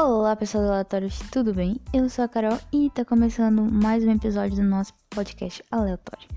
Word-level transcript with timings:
Olá, 0.00 0.36
pessoal 0.36 0.84
do 0.84 1.28
tudo 1.32 1.52
bem? 1.52 1.80
Eu 1.92 2.08
sou 2.08 2.24
a 2.24 2.28
Carol 2.28 2.56
e 2.72 2.88
tá 2.88 3.04
começando 3.04 3.62
mais 3.62 4.04
um 4.04 4.12
episódio 4.12 4.54
do 4.54 4.62
nosso 4.62 4.94
podcast 5.10 5.60
Aleatório. 5.72 6.28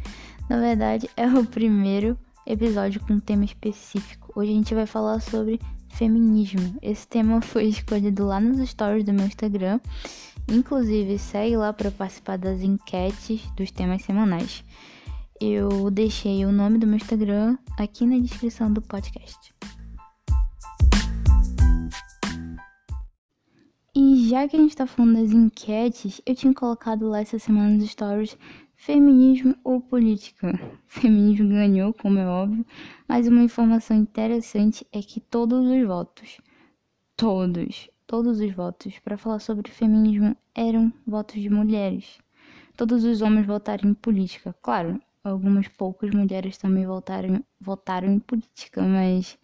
Na 0.50 0.60
verdade, 0.60 1.08
é 1.16 1.28
o 1.28 1.46
primeiro 1.46 2.18
episódio 2.48 3.00
com 3.02 3.14
um 3.14 3.20
tema 3.20 3.46
específico. 3.46 4.34
Hoje 4.36 4.50
a 4.50 4.56
gente 4.56 4.74
vai 4.74 4.88
falar 4.88 5.20
sobre 5.20 5.60
feminismo. 5.90 6.76
Esse 6.82 7.08
tema 7.08 7.40
foi 7.40 7.66
escolhido 7.66 8.26
lá 8.26 8.40
nos 8.40 8.68
stories 8.68 9.06
do 9.06 9.14
meu 9.14 9.28
Instagram. 9.28 9.80
Inclusive, 10.50 11.20
segue 11.20 11.56
lá 11.56 11.72
para 11.72 11.92
participar 11.92 12.40
das 12.40 12.64
enquetes 12.64 13.44
dos 13.56 13.70
temas 13.70 14.02
semanais. 14.02 14.64
Eu 15.40 15.92
deixei 15.92 16.44
o 16.48 16.52
nome 16.52 16.80
do 16.80 16.88
meu 16.88 16.96
Instagram 16.96 17.60
aqui 17.78 18.08
na 18.08 18.18
descrição 18.18 18.74
do 18.74 18.82
podcast. 18.82 19.54
Já 24.32 24.48
que 24.48 24.56
a 24.56 24.60
gente 24.60 24.78
tá 24.78 24.88
falando 24.88 25.16
das 25.16 25.34
enquetes, 25.34 26.22
eu 26.26 26.34
tinha 26.34 26.54
colocado 26.54 27.10
lá 27.10 27.20
essa 27.20 27.38
semana 27.38 27.76
nos 27.76 27.92
stories 27.92 28.38
feminismo 28.78 29.54
ou 29.62 29.82
política. 29.82 30.58
Feminismo 30.88 31.50
ganhou, 31.50 31.94
como 31.94 32.18
é 32.18 32.26
óbvio, 32.26 32.66
mas 33.10 33.28
uma 33.28 33.44
informação 33.44 33.98
interessante 33.98 34.88
é 34.90 35.02
que 35.02 35.20
todos 35.20 35.70
os 35.70 35.86
votos, 35.86 36.40
todos, 37.18 37.90
todos 38.08 38.40
os 38.40 38.54
votos 38.54 38.98
para 39.00 39.18
falar 39.18 39.40
sobre 39.40 39.70
feminismo 39.70 40.34
eram 40.56 40.94
votos 41.06 41.42
de 41.42 41.50
mulheres. 41.50 42.18
Todos 42.78 43.04
os 43.04 43.22
homens 43.22 43.46
votaram 43.46 43.90
em 43.90 43.94
política. 43.94 44.56
Claro, 44.62 44.98
algumas 45.26 45.68
poucas 45.68 46.10
mulheres 46.12 46.58
também 46.58 46.86
votaram, 46.86 47.44
votaram 47.60 48.08
em 48.08 48.20
política, 48.20 48.82
mas 48.82 49.38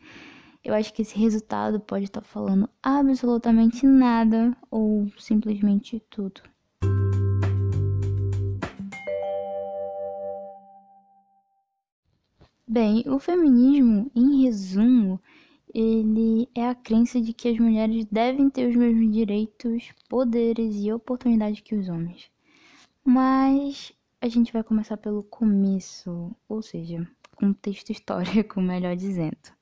eu 0.64 0.74
acho 0.74 0.94
que 0.94 1.02
esse 1.02 1.18
resultado 1.18 1.80
pode 1.80 2.06
estar 2.06 2.22
falando 2.22 2.70
absolutamente 2.82 3.86
nada 3.86 4.56
ou 4.70 5.08
simplesmente 5.18 6.02
tudo. 6.10 6.42
Bem, 12.68 13.04
o 13.08 13.18
feminismo, 13.18 14.12
em 14.14 14.44
resumo, 14.44 15.22
ele 15.74 16.50
é 16.54 16.68
a 16.68 16.76
crença 16.76 17.22
de 17.22 17.32
que 17.34 17.48
as 17.48 17.58
mulheres 17.58 18.06
devem 18.06 18.50
ter 18.50 18.70
os 18.70 18.76
mesmos 18.76 19.12
direitos, 19.12 19.92
poderes 20.10 20.76
e 20.76 20.92
oportunidades 20.92 21.62
que 21.62 21.76
os 21.76 21.88
homens. 21.88 22.30
Mas 23.06 23.94
a 24.20 24.28
gente 24.28 24.52
vai 24.52 24.64
começar 24.64 24.98
pelo 24.98 25.24
começo, 25.24 26.36
ou 26.50 26.62
seja, 26.62 27.08
contexto 27.36 27.90
histórico, 27.92 28.60
melhor 28.62 28.96
dizendo. 28.96 29.57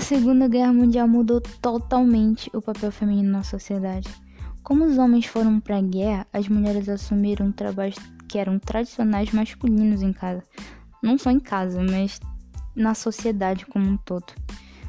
A 0.00 0.02
Segunda 0.02 0.48
Guerra 0.48 0.72
Mundial 0.72 1.06
mudou 1.06 1.42
totalmente 1.42 2.50
o 2.54 2.62
papel 2.62 2.90
feminino 2.90 3.30
na 3.30 3.42
sociedade. 3.42 4.08
Como 4.62 4.86
os 4.86 4.96
homens 4.96 5.26
foram 5.26 5.60
para 5.60 5.76
a 5.76 5.82
guerra, 5.82 6.26
as 6.32 6.48
mulheres 6.48 6.88
assumiram 6.88 7.52
trabalhos 7.52 7.96
que 8.26 8.38
eram 8.38 8.58
tradicionais 8.58 9.30
masculinos 9.30 10.00
em 10.00 10.10
casa. 10.10 10.42
Não 11.02 11.18
só 11.18 11.30
em 11.30 11.38
casa, 11.38 11.82
mas 11.82 12.18
na 12.74 12.94
sociedade 12.94 13.66
como 13.66 13.90
um 13.90 13.98
todo. 13.98 14.32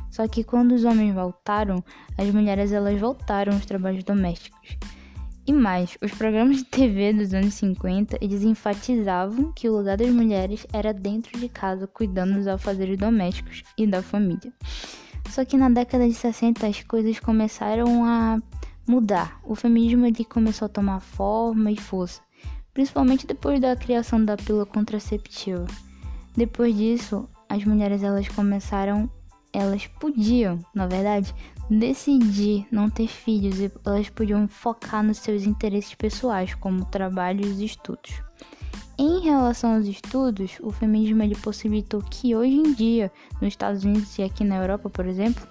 Só 0.09 0.26
que 0.30 0.45
quando 0.45 0.72
os 0.72 0.86
homens 0.86 1.14
voltaram, 1.14 1.84
as 2.17 2.30
mulheres 2.30 2.72
elas 2.72 2.98
voltaram 2.98 3.52
aos 3.52 3.66
trabalhos 3.66 4.06
domésticos. 4.06 4.78
E 5.45 5.52
mais, 5.52 5.97
os 6.02 6.11
programas 6.11 6.58
de 6.58 6.66
TV 6.66 7.14
dos 7.14 7.34
anos 7.34 7.56
50, 7.56 8.17
eles 8.22 8.44
enfatizavam 8.44 9.52
que 9.53 9.67
o 9.67 9.75
lugar 9.75 9.98
das 9.98 10.09
mulheres 10.09 10.67
era 10.72 10.94
dentro 10.94 11.39
de 11.39 11.50
casa, 11.50 11.88
cuidando 11.88 12.36
dos 12.36 12.48
afazeres 12.48 12.98
domésticos 12.98 13.64
e 13.77 13.88
da 13.88 14.04
família. 14.04 14.54
Só 15.30 15.43
que 15.43 15.58
na 15.58 15.70
década 15.70 16.08
de 16.08 16.14
60 16.14 16.67
as 16.67 16.83
coisas 16.83 17.20
começaram 17.20 18.05
a 18.05 18.38
mudar. 18.88 19.39
O 19.43 19.55
feminismo 19.55 20.05
ele 20.05 20.26
começou 20.26 20.67
a 20.67 20.70
tomar 20.70 20.99
forma 20.99 21.71
e 21.71 21.77
força, 21.77 22.21
principalmente 22.73 23.26
depois 23.26 23.60
da 23.60 23.76
criação 23.76 24.23
da 24.23 24.38
pílula 24.38 24.65
contraceptiva. 24.65 25.65
Depois 26.36 26.76
disso, 26.76 27.27
as 27.49 27.65
mulheres 27.65 28.04
elas 28.04 28.27
começaram, 28.27 29.10
elas 29.54 29.88
podiam, 29.88 30.60
na 30.73 30.88
verdade, 30.88 31.34
decidir 31.70 32.67
não 32.72 32.89
ter 32.89 33.08
filhos 33.08 33.60
e 33.60 33.72
elas 33.86 34.10
podiam 34.10 34.48
focar 34.48 35.04
nos 35.04 35.17
seus 35.17 35.44
interesses 35.44 35.94
pessoais, 35.95 36.54
como 36.56 36.86
trabalho 36.86 37.45
e 37.45 37.66
estudos. 37.66 38.22
Em 38.98 39.22
relação 39.22 39.76
aos 39.76 39.88
estudos, 39.88 40.58
o 40.62 40.72
feminismo 40.72 41.23
ele 41.23 41.36
possibilitou 41.36 42.02
que 42.02 42.36
hoje 42.36 42.54
em 42.54 42.73
dia, 42.73 43.12
nos 43.42 43.48
Estados 43.48 43.84
Unidos 43.84 44.17
e 44.17 44.23
aqui 44.23 44.44
na 44.44 44.58
Europa, 44.58 44.89
por 44.89 45.06
exemplo, 45.06 45.48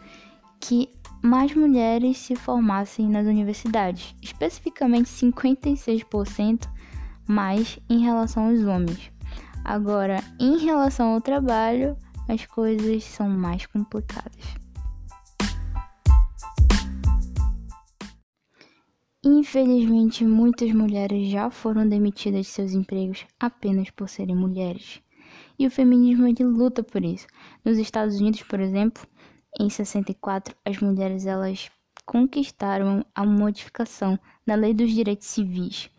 que 0.61 0.89
mais 1.23 1.55
mulheres 1.55 2.19
se 2.19 2.37
formassem 2.37 3.09
nas 3.09 3.27
universidades, 3.27 4.15
especificamente 4.23 5.09
56% 5.09 6.69
mais 7.27 7.79
em 7.89 8.01
relação 8.01 8.49
aos 8.49 8.61
homens. 8.61 9.11
Agora, 9.65 10.23
em 10.39 10.59
relação 10.59 11.15
ao 11.15 11.21
trabalho, 11.21 11.97
as 12.31 12.47
coisas 12.47 13.03
são 13.03 13.29
mais 13.29 13.67
complicadas. 13.67 14.55
Infelizmente, 19.25 20.25
muitas 20.25 20.73
mulheres 20.73 21.29
já 21.29 21.51
foram 21.51 21.89
demitidas 21.89 22.47
de 22.47 22.53
seus 22.53 22.73
empregos 22.73 23.27
apenas 23.39 23.91
por 23.91 24.09
serem 24.09 24.37
mulheres. 24.37 25.03
E 25.59 25.67
o 25.67 25.71
feminismo 25.71 26.27
ele 26.27 26.45
luta 26.45 26.85
por 26.85 27.05
isso. 27.05 27.27
Nos 27.65 27.79
Estados 27.79 28.21
Unidos, 28.21 28.43
por 28.45 28.61
exemplo, 28.61 29.05
em 29.59 29.69
64, 29.69 30.55
as 30.65 30.79
mulheres 30.79 31.27
elas 31.27 31.69
conquistaram 32.07 33.05
a 33.15 33.27
modificação 33.27 34.19
da 34.47 34.55
Lei 34.55 34.73
dos 34.73 34.91
Direitos 34.93 35.27
Civis. 35.27 35.91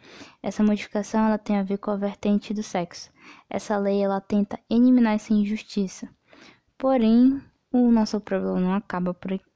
Essa 0.42 0.64
modificação 0.64 1.26
ela 1.26 1.38
tem 1.38 1.58
a 1.58 1.64
ver 1.64 1.78
com 1.78 1.92
a 1.92 1.98
vertente 1.98 2.54
do 2.54 2.64
sexo. 2.64 3.12
Essa 3.50 3.78
lei 3.78 4.02
ela 4.02 4.20
tenta 4.20 4.60
eliminar 4.70 5.16
essa 5.16 5.34
injustiça. 5.34 6.10
Porém, 6.82 7.40
o 7.72 7.92
nosso 7.92 8.20
problema 8.20 8.60
não 8.60 8.74
acaba 8.74 9.14
por 9.14 9.32
aqui 9.34 9.52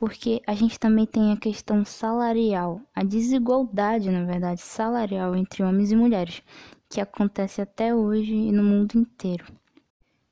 porque 0.00 0.40
a 0.46 0.54
gente 0.54 0.80
também 0.80 1.04
tem 1.04 1.30
a 1.30 1.36
questão 1.36 1.84
salarial, 1.84 2.80
a 2.94 3.04
desigualdade, 3.04 4.10
na 4.10 4.24
verdade, 4.24 4.62
salarial 4.62 5.36
entre 5.36 5.62
homens 5.62 5.92
e 5.92 5.96
mulheres, 5.96 6.42
que 6.88 7.02
acontece 7.02 7.60
até 7.60 7.94
hoje 7.94 8.32
e 8.32 8.50
no 8.50 8.62
mundo 8.62 8.94
inteiro. 8.94 9.44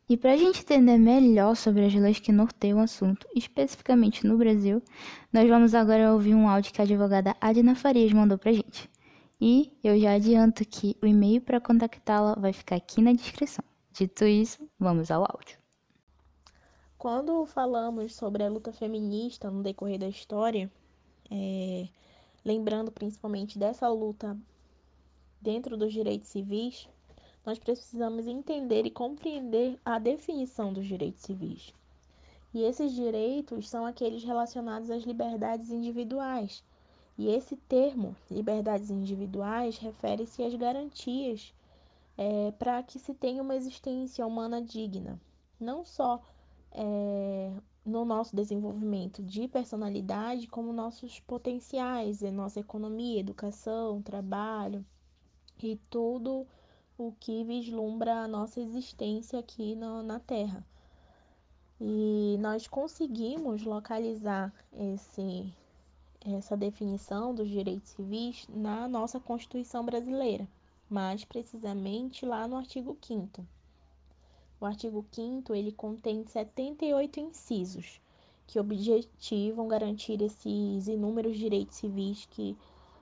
E 0.09 0.17
para 0.17 0.33
a 0.33 0.37
gente 0.39 0.63
entender 0.63 0.97
melhor 0.97 1.55
sobre 1.55 1.85
as 1.85 1.95
leis 1.95 2.19
que 2.19 2.33
norteiam 2.33 2.79
o 2.79 2.83
assunto, 2.83 3.27
especificamente 3.37 4.27
no 4.27 4.39
Brasil, 4.39 4.83
nós 5.31 5.47
vamos 5.47 5.75
agora 5.75 6.15
ouvir 6.15 6.35
um 6.35 6.49
áudio 6.49 6.73
que 6.73 6.81
a 6.81 6.85
advogada 6.85 7.37
Adina 7.39 7.75
Farias 7.75 8.11
mandou 8.15 8.39
para 8.39 8.53
a 8.53 8.55
gente. 8.55 8.89
E 9.39 9.71
eu 9.85 10.01
já 10.01 10.15
adianto 10.15 10.65
que 10.65 10.97
o 11.03 11.07
e-mail 11.07 11.43
para 11.43 11.61
contactá-la 11.61 12.37
vai 12.37 12.55
ficar 12.55 12.77
aqui 12.77 13.03
na 13.03 13.13
descrição. 13.13 13.65
Dito 13.93 14.25
isso, 14.25 14.67
vamos 14.81 15.11
ao 15.11 15.25
áudio. 15.31 15.58
Quando 16.99 17.47
falamos 17.47 18.17
sobre 18.17 18.43
a 18.43 18.51
luta 18.51 18.73
feminista 18.73 19.49
no 19.49 19.63
decorrer 19.63 20.01
da 20.01 20.09
história, 20.09 20.69
é, 21.31 21.87
lembrando 22.45 22.91
principalmente 22.91 23.57
dessa 23.57 23.89
luta 23.89 24.37
dentro 25.41 25.77
dos 25.77 25.93
direitos 25.93 26.29
civis, 26.29 26.89
nós 27.47 27.57
precisamos 27.57 28.27
entender 28.27 28.85
e 28.85 28.91
compreender 28.91 29.79
a 29.85 30.01
definição 30.01 30.73
dos 30.73 30.89
direitos 30.89 31.23
civis. 31.23 31.73
E 32.53 32.65
esses 32.65 32.93
direitos 32.93 33.69
são 33.69 33.87
aqueles 33.87 34.25
relacionados 34.25 34.91
às 34.91 35.05
liberdades 35.05 35.71
individuais. 35.71 36.65
E 37.17 37.29
esse 37.29 37.55
termo, 37.55 38.17
liberdades 38.29 38.91
individuais, 38.91 39.79
refere-se 39.79 40.43
às 40.43 40.55
garantias 40.57 41.55
é, 42.17 42.51
para 42.59 42.83
que 42.83 42.99
se 42.99 43.15
tenha 43.15 43.41
uma 43.41 43.55
existência 43.55 44.27
humana 44.27 44.61
digna, 44.61 45.21
não 45.61 45.85
só 45.85 46.21
é, 46.73 47.53
no 47.85 48.05
nosso 48.05 48.37
desenvolvimento 48.37 49.23
de 49.23 49.49
personalidade, 49.49 50.47
como 50.47 50.73
nossos 50.73 51.21
potenciais, 51.21 52.23
em 52.23 52.31
nossa 52.31 52.61
economia, 52.61 53.21
educação, 53.21 54.03
trabalho 54.03 54.85
e 55.63 55.77
tudo 55.89 56.47
o 56.97 57.13
que 57.19 57.45
vislumbra 57.45 58.23
a 58.23 58.29
nossa 58.29 58.61
existência 58.61 59.39
aqui 59.39 59.75
no, 59.75 60.03
na 60.03 60.21
Terra. 60.21 60.65
E 61.81 62.37
nós 62.41 62.67
conseguimos 62.67 63.63
localizar 63.63 64.53
esse, 64.73 65.53
essa 66.21 66.57
definição 66.57 67.35
dos 67.35 67.49
direitos 67.49 67.91
civis 67.91 68.47
na 68.49 68.89
nossa 68.89 69.21
Constituição 69.21 69.85
brasileira, 69.85 70.49
mais 70.91 71.25
precisamente 71.25 72.27
lá 72.27 72.49
no 72.49 72.57
artigo 72.57 72.99
5 73.01 73.47
o 74.61 74.67
artigo 74.67 75.05
5 75.13 75.55
ele 75.55 75.73
contém 75.73 76.25
78 76.25 77.21
incisos 77.21 78.01
que 78.47 78.59
objetivam 78.59 79.69
garantir 79.69 80.21
esses 80.23 80.89
inúmeros 80.89 81.37
direitos 81.37 81.77
civis 81.77 82.27
que 82.31 82.57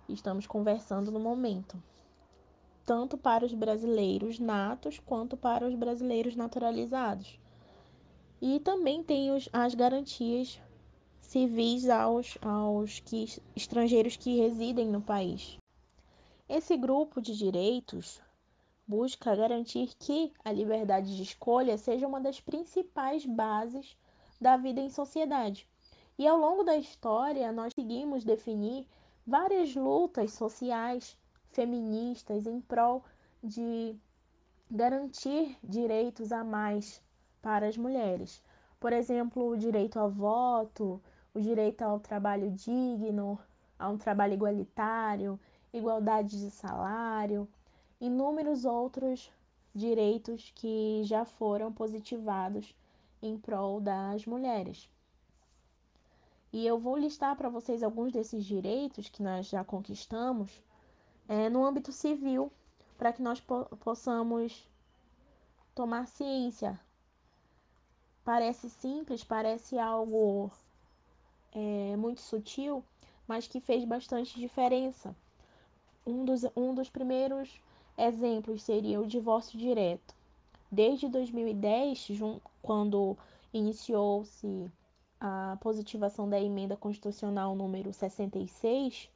estamos 0.09 0.47
conversando 0.47 1.11
no 1.11 1.21
momento. 1.21 1.81
tanto 2.85 3.19
para 3.19 3.45
os 3.45 3.53
brasileiros 3.53 4.39
natos 4.39 5.01
quanto 5.01 5.37
para 5.37 5.67
os 5.67 5.75
brasileiros 5.75 6.37
naturalizados. 6.37 7.37
E 8.41 8.61
também 8.61 9.03
tem 9.03 9.33
os, 9.33 9.49
as 9.53 9.75
garantias 9.75 10.61
civis 11.21 11.89
aos, 11.89 12.39
aos 12.41 13.01
que, 13.01 13.27
estrangeiros 13.57 14.17
que 14.17 14.37
residem 14.37 14.87
no 14.87 15.03
país. 15.03 15.59
Esse 16.49 16.77
grupo 16.77 17.21
de 17.21 17.37
direitos 17.37 18.23
busca 18.87 19.35
garantir 19.35 19.95
que 19.99 20.33
a 20.45 20.53
liberdade 20.53 21.17
de 21.17 21.23
escolha 21.23 21.77
seja 21.77 22.07
uma 22.07 22.21
das 22.21 22.41
principais 22.41 23.27
bases 23.27 23.97
da 24.41 24.57
vida 24.57 24.81
em 24.81 24.89
sociedade. 24.89 25.69
E 26.19 26.27
ao 26.27 26.39
longo 26.39 26.63
da 26.63 26.77
história, 26.77 27.51
nós 27.53 27.73
seguimos 27.75 28.25
definir 28.25 28.87
várias 29.27 29.75
lutas 29.75 30.33
sociais 30.33 31.19
feministas 31.51 32.47
em 32.47 32.61
prol 32.61 33.05
de 33.43 33.97
garantir 34.71 35.57
direitos 35.63 36.33
a 36.33 36.45
mais 36.45 37.03
para 37.43 37.67
as 37.67 37.77
mulheres. 37.77 38.43
Por 38.79 38.93
exemplo, 38.93 39.49
o 39.49 39.57
direito 39.57 39.99
ao 39.99 40.11
voto, 40.11 41.03
o 41.35 41.41
direito 41.41 41.83
ao 41.83 41.99
trabalho 41.99 42.51
digno, 42.51 43.39
a 43.79 43.89
um 43.89 43.99
trabalho 43.99 44.35
igualitário, 44.35 45.39
igualdade 45.73 46.39
de 46.39 46.51
salário, 46.51 47.49
inúmeros 48.01 48.65
outros 48.65 49.31
direitos 49.75 50.51
que 50.55 51.03
já 51.05 51.25
foram 51.25 51.73
positivados 51.73 52.75
em 53.23 53.39
prol 53.39 53.81
das 53.81 54.27
mulheres. 54.27 54.89
E 56.53 56.67
eu 56.67 56.79
vou 56.79 56.97
listar 56.97 57.37
para 57.37 57.49
vocês 57.49 57.83
alguns 57.83 58.13
desses 58.13 58.45
direitos 58.45 59.09
que 59.09 59.23
nós 59.23 59.47
já 59.47 59.65
conquistamos 59.65 60.63
é, 61.29 61.51
no 61.51 61.65
âmbito 61.65 61.93
civil, 61.93 62.51
para 62.97 63.13
que 63.13 63.21
nós 63.21 63.41
po 63.41 63.65
possamos 63.81 64.67
tomar 65.75 66.07
ciência. 66.07 66.81
Parece 68.25 68.71
simples, 68.71 69.23
parece 69.23 69.79
algo 69.79 70.51
é, 71.53 71.97
muito 71.97 72.21
sutil, 72.21 72.83
mas 73.29 73.47
que 73.47 73.61
fez 73.61 73.85
bastante 73.85 74.39
diferença. 74.39 75.15
Um 76.07 76.25
dos, 76.25 76.45
um 76.57 76.75
dos 76.75 76.89
primeiros 76.89 77.61
exemplos 77.97 78.63
seria 78.63 79.01
o 79.01 79.07
divórcio 79.07 79.59
direto. 79.59 80.15
Desde 80.71 81.09
2010, 81.09 82.09
quando 82.61 83.17
iniciou-se 83.53 84.71
a 85.21 85.57
positivação 85.61 86.29
da 86.29 86.41
emenda 86.41 86.77
constitucional 86.77 87.55
número 87.55 87.93
66, 87.93 89.09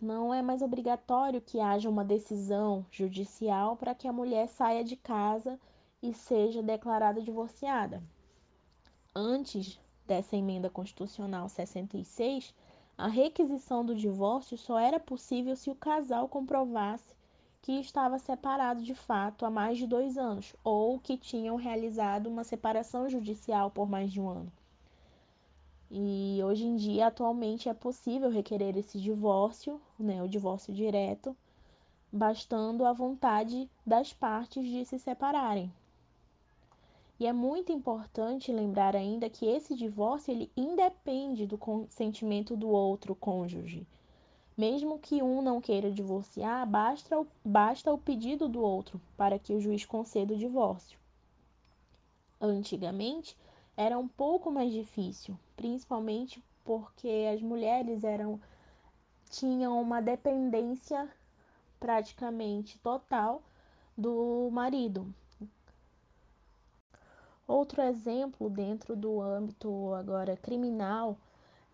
não 0.00 0.34
é 0.34 0.42
mais 0.42 0.60
obrigatório 0.60 1.40
que 1.40 1.60
haja 1.60 1.88
uma 1.88 2.04
decisão 2.04 2.84
judicial 2.90 3.76
para 3.76 3.94
que 3.94 4.06
a 4.06 4.12
mulher 4.12 4.48
saia 4.48 4.84
de 4.84 4.96
casa 4.96 5.58
e 6.02 6.12
seja 6.12 6.62
declarada 6.62 7.22
divorciada. 7.22 8.02
Antes 9.14 9.80
dessa 10.06 10.36
emenda 10.36 10.68
constitucional 10.68 11.48
66, 11.48 12.54
a 12.98 13.08
requisição 13.08 13.84
do 13.84 13.94
divórcio 13.94 14.58
só 14.58 14.78
era 14.78 15.00
possível 15.00 15.56
se 15.56 15.70
o 15.70 15.74
casal 15.74 16.28
comprovasse 16.28 17.14
que 17.64 17.80
estava 17.80 18.18
separado 18.18 18.82
de 18.82 18.94
fato 18.94 19.46
há 19.46 19.50
mais 19.50 19.78
de 19.78 19.86
dois 19.86 20.18
anos 20.18 20.54
ou 20.62 20.98
que 20.98 21.16
tinham 21.16 21.56
realizado 21.56 22.26
uma 22.26 22.44
separação 22.44 23.08
judicial 23.08 23.70
por 23.70 23.88
mais 23.88 24.12
de 24.12 24.20
um 24.20 24.28
ano. 24.28 24.52
E 25.90 26.40
hoje 26.44 26.66
em 26.66 26.76
dia, 26.76 27.06
atualmente, 27.06 27.66
é 27.66 27.72
possível 27.72 28.28
requerer 28.28 28.76
esse 28.76 29.00
divórcio, 29.00 29.80
né, 29.98 30.22
o 30.22 30.28
divórcio 30.28 30.74
direto, 30.74 31.34
bastando 32.12 32.84
a 32.84 32.92
vontade 32.92 33.66
das 33.86 34.12
partes 34.12 34.62
de 34.62 34.84
se 34.84 34.98
separarem. 34.98 35.72
E 37.18 37.26
é 37.26 37.32
muito 37.32 37.72
importante 37.72 38.52
lembrar 38.52 38.94
ainda 38.94 39.30
que 39.30 39.46
esse 39.46 39.74
divórcio 39.74 40.32
ele 40.32 40.52
independe 40.54 41.46
do 41.46 41.56
consentimento 41.56 42.58
do 42.58 42.68
outro 42.68 43.14
cônjuge. 43.14 43.86
Mesmo 44.56 44.98
que 45.00 45.20
um 45.20 45.42
não 45.42 45.60
queira 45.60 45.90
divorciar, 45.90 46.64
basta 46.66 47.18
o, 47.18 47.26
basta 47.44 47.92
o 47.92 47.98
pedido 47.98 48.48
do 48.48 48.60
outro 48.60 49.00
para 49.16 49.38
que 49.38 49.52
o 49.52 49.60
juiz 49.60 49.84
conceda 49.84 50.34
o 50.34 50.38
divórcio. 50.38 50.98
Antigamente, 52.40 53.36
era 53.76 53.98
um 53.98 54.06
pouco 54.06 54.52
mais 54.52 54.72
difícil, 54.72 55.36
principalmente 55.56 56.42
porque 56.64 57.28
as 57.32 57.42
mulheres 57.42 58.04
eram 58.04 58.40
tinham 59.28 59.80
uma 59.80 60.00
dependência 60.00 61.10
praticamente 61.80 62.78
total 62.78 63.42
do 63.98 64.48
marido. 64.52 65.12
Outro 67.46 67.82
exemplo 67.82 68.48
dentro 68.48 68.94
do 68.94 69.20
âmbito 69.20 69.92
agora 69.94 70.36
criminal, 70.36 71.18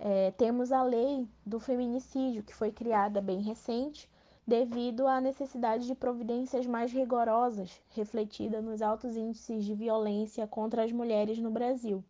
é, 0.02 0.30
temos 0.30 0.72
a 0.72 0.82
lei 0.82 1.28
do 1.44 1.60
feminicídio, 1.60 2.42
que 2.42 2.54
foi 2.54 2.72
criada 2.72 3.20
bem 3.20 3.42
recente, 3.42 4.08
devido 4.46 5.06
à 5.06 5.20
necessidade 5.20 5.86
de 5.86 5.94
providências 5.94 6.66
mais 6.66 6.90
rigorosas, 6.90 7.78
refletida 7.90 8.62
nos 8.62 8.80
altos 8.80 9.14
índices 9.14 9.62
de 9.62 9.74
violência 9.74 10.46
contra 10.46 10.84
as 10.84 10.90
mulheres 10.90 11.38
no 11.38 11.50
Brasil. 11.50 12.02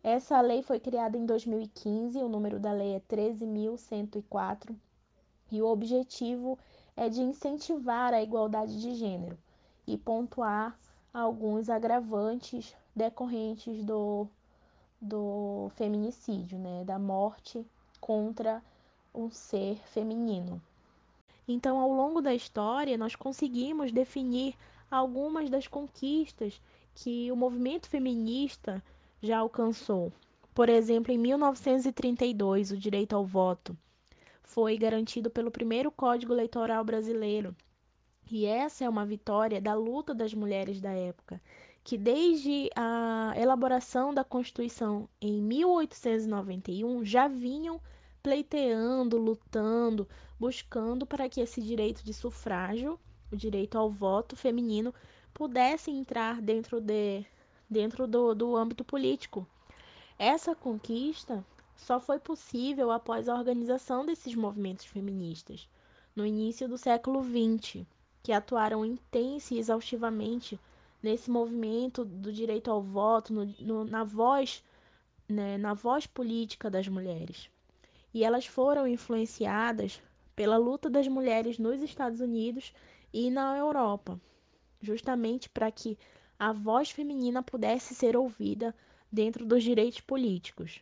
Essa 0.00 0.40
lei 0.40 0.62
foi 0.62 0.78
criada 0.78 1.18
em 1.18 1.26
2015, 1.26 2.18
o 2.18 2.28
número 2.28 2.60
da 2.60 2.72
lei 2.72 2.94
é 2.94 3.00
13.104, 3.00 4.72
e 5.50 5.60
o 5.60 5.66
objetivo 5.66 6.56
é 6.96 7.08
de 7.08 7.20
incentivar 7.20 8.14
a 8.14 8.22
igualdade 8.22 8.80
de 8.80 8.94
gênero 8.94 9.36
e 9.84 9.98
pontuar 9.98 10.78
alguns 11.12 11.68
agravantes 11.68 12.76
decorrentes 12.94 13.82
do, 13.82 14.28
do 15.00 15.70
feminicídio, 15.76 16.58
né, 16.58 16.84
da 16.84 16.98
morte 16.98 17.64
contra 18.00 18.62
um 19.14 19.30
ser 19.30 19.76
feminino. 19.86 20.60
Então, 21.46 21.80
ao 21.80 21.92
longo 21.92 22.20
da 22.20 22.34
história, 22.34 22.98
nós 22.98 23.16
conseguimos 23.16 23.90
definir 23.90 24.54
algumas 24.90 25.48
das 25.48 25.66
conquistas 25.66 26.60
que 26.94 27.30
o 27.30 27.36
movimento 27.36 27.88
feminista 27.88 28.82
já 29.22 29.38
alcançou. 29.38 30.12
Por 30.54 30.68
exemplo, 30.68 31.12
em 31.12 31.18
1932, 31.18 32.72
o 32.72 32.76
direito 32.76 33.14
ao 33.14 33.24
voto 33.24 33.76
foi 34.42 34.76
garantido 34.76 35.30
pelo 35.30 35.50
primeiro 35.50 35.90
Código 35.90 36.32
Eleitoral 36.32 36.82
brasileiro. 36.84 37.54
E 38.30 38.44
essa 38.44 38.84
é 38.84 38.88
uma 38.88 39.06
vitória 39.06 39.60
da 39.60 39.74
luta 39.74 40.14
das 40.14 40.34
mulheres 40.34 40.80
da 40.80 40.90
época, 40.90 41.40
que 41.88 41.96
desde 41.96 42.68
a 42.76 43.32
elaboração 43.34 44.12
da 44.12 44.22
Constituição 44.22 45.08
em 45.18 45.40
1891 45.40 47.02
já 47.02 47.28
vinham 47.28 47.80
pleiteando, 48.22 49.16
lutando, 49.16 50.06
buscando 50.38 51.06
para 51.06 51.30
que 51.30 51.40
esse 51.40 51.62
direito 51.62 52.04
de 52.04 52.12
sufrágio, 52.12 53.00
o 53.32 53.36
direito 53.36 53.78
ao 53.78 53.90
voto 53.90 54.36
feminino, 54.36 54.92
pudesse 55.32 55.90
entrar 55.90 56.42
dentro, 56.42 56.78
de, 56.78 57.24
dentro 57.70 58.06
do, 58.06 58.34
do 58.34 58.54
âmbito 58.54 58.84
político. 58.84 59.46
Essa 60.18 60.54
conquista 60.54 61.42
só 61.74 61.98
foi 61.98 62.18
possível 62.18 62.90
após 62.90 63.30
a 63.30 63.34
organização 63.34 64.04
desses 64.04 64.34
movimentos 64.34 64.84
feministas, 64.84 65.66
no 66.14 66.26
início 66.26 66.68
do 66.68 66.76
século 66.76 67.24
XX, 67.24 67.86
que 68.22 68.30
atuaram 68.30 68.84
intensa 68.84 69.54
e 69.54 69.58
exaustivamente 69.58 70.60
nesse 71.02 71.30
movimento 71.30 72.04
do 72.04 72.32
direito 72.32 72.70
ao 72.70 72.82
voto, 72.82 73.32
no, 73.32 73.46
no, 73.60 73.84
na 73.84 74.04
voz, 74.04 74.62
né, 75.28 75.56
na 75.58 75.74
voz 75.74 76.06
política 76.06 76.70
das 76.70 76.88
mulheres. 76.88 77.50
E 78.12 78.24
elas 78.24 78.46
foram 78.46 78.86
influenciadas 78.86 80.00
pela 80.34 80.56
luta 80.56 80.88
das 80.88 81.06
mulheres 81.08 81.58
nos 81.58 81.82
Estados 81.82 82.20
Unidos 82.20 82.72
e 83.12 83.30
na 83.30 83.56
Europa, 83.56 84.20
justamente 84.80 85.48
para 85.48 85.70
que 85.70 85.98
a 86.38 86.52
voz 86.52 86.90
feminina 86.90 87.42
pudesse 87.42 87.94
ser 87.94 88.16
ouvida 88.16 88.74
dentro 89.10 89.44
dos 89.44 89.64
direitos 89.64 90.00
políticos. 90.00 90.80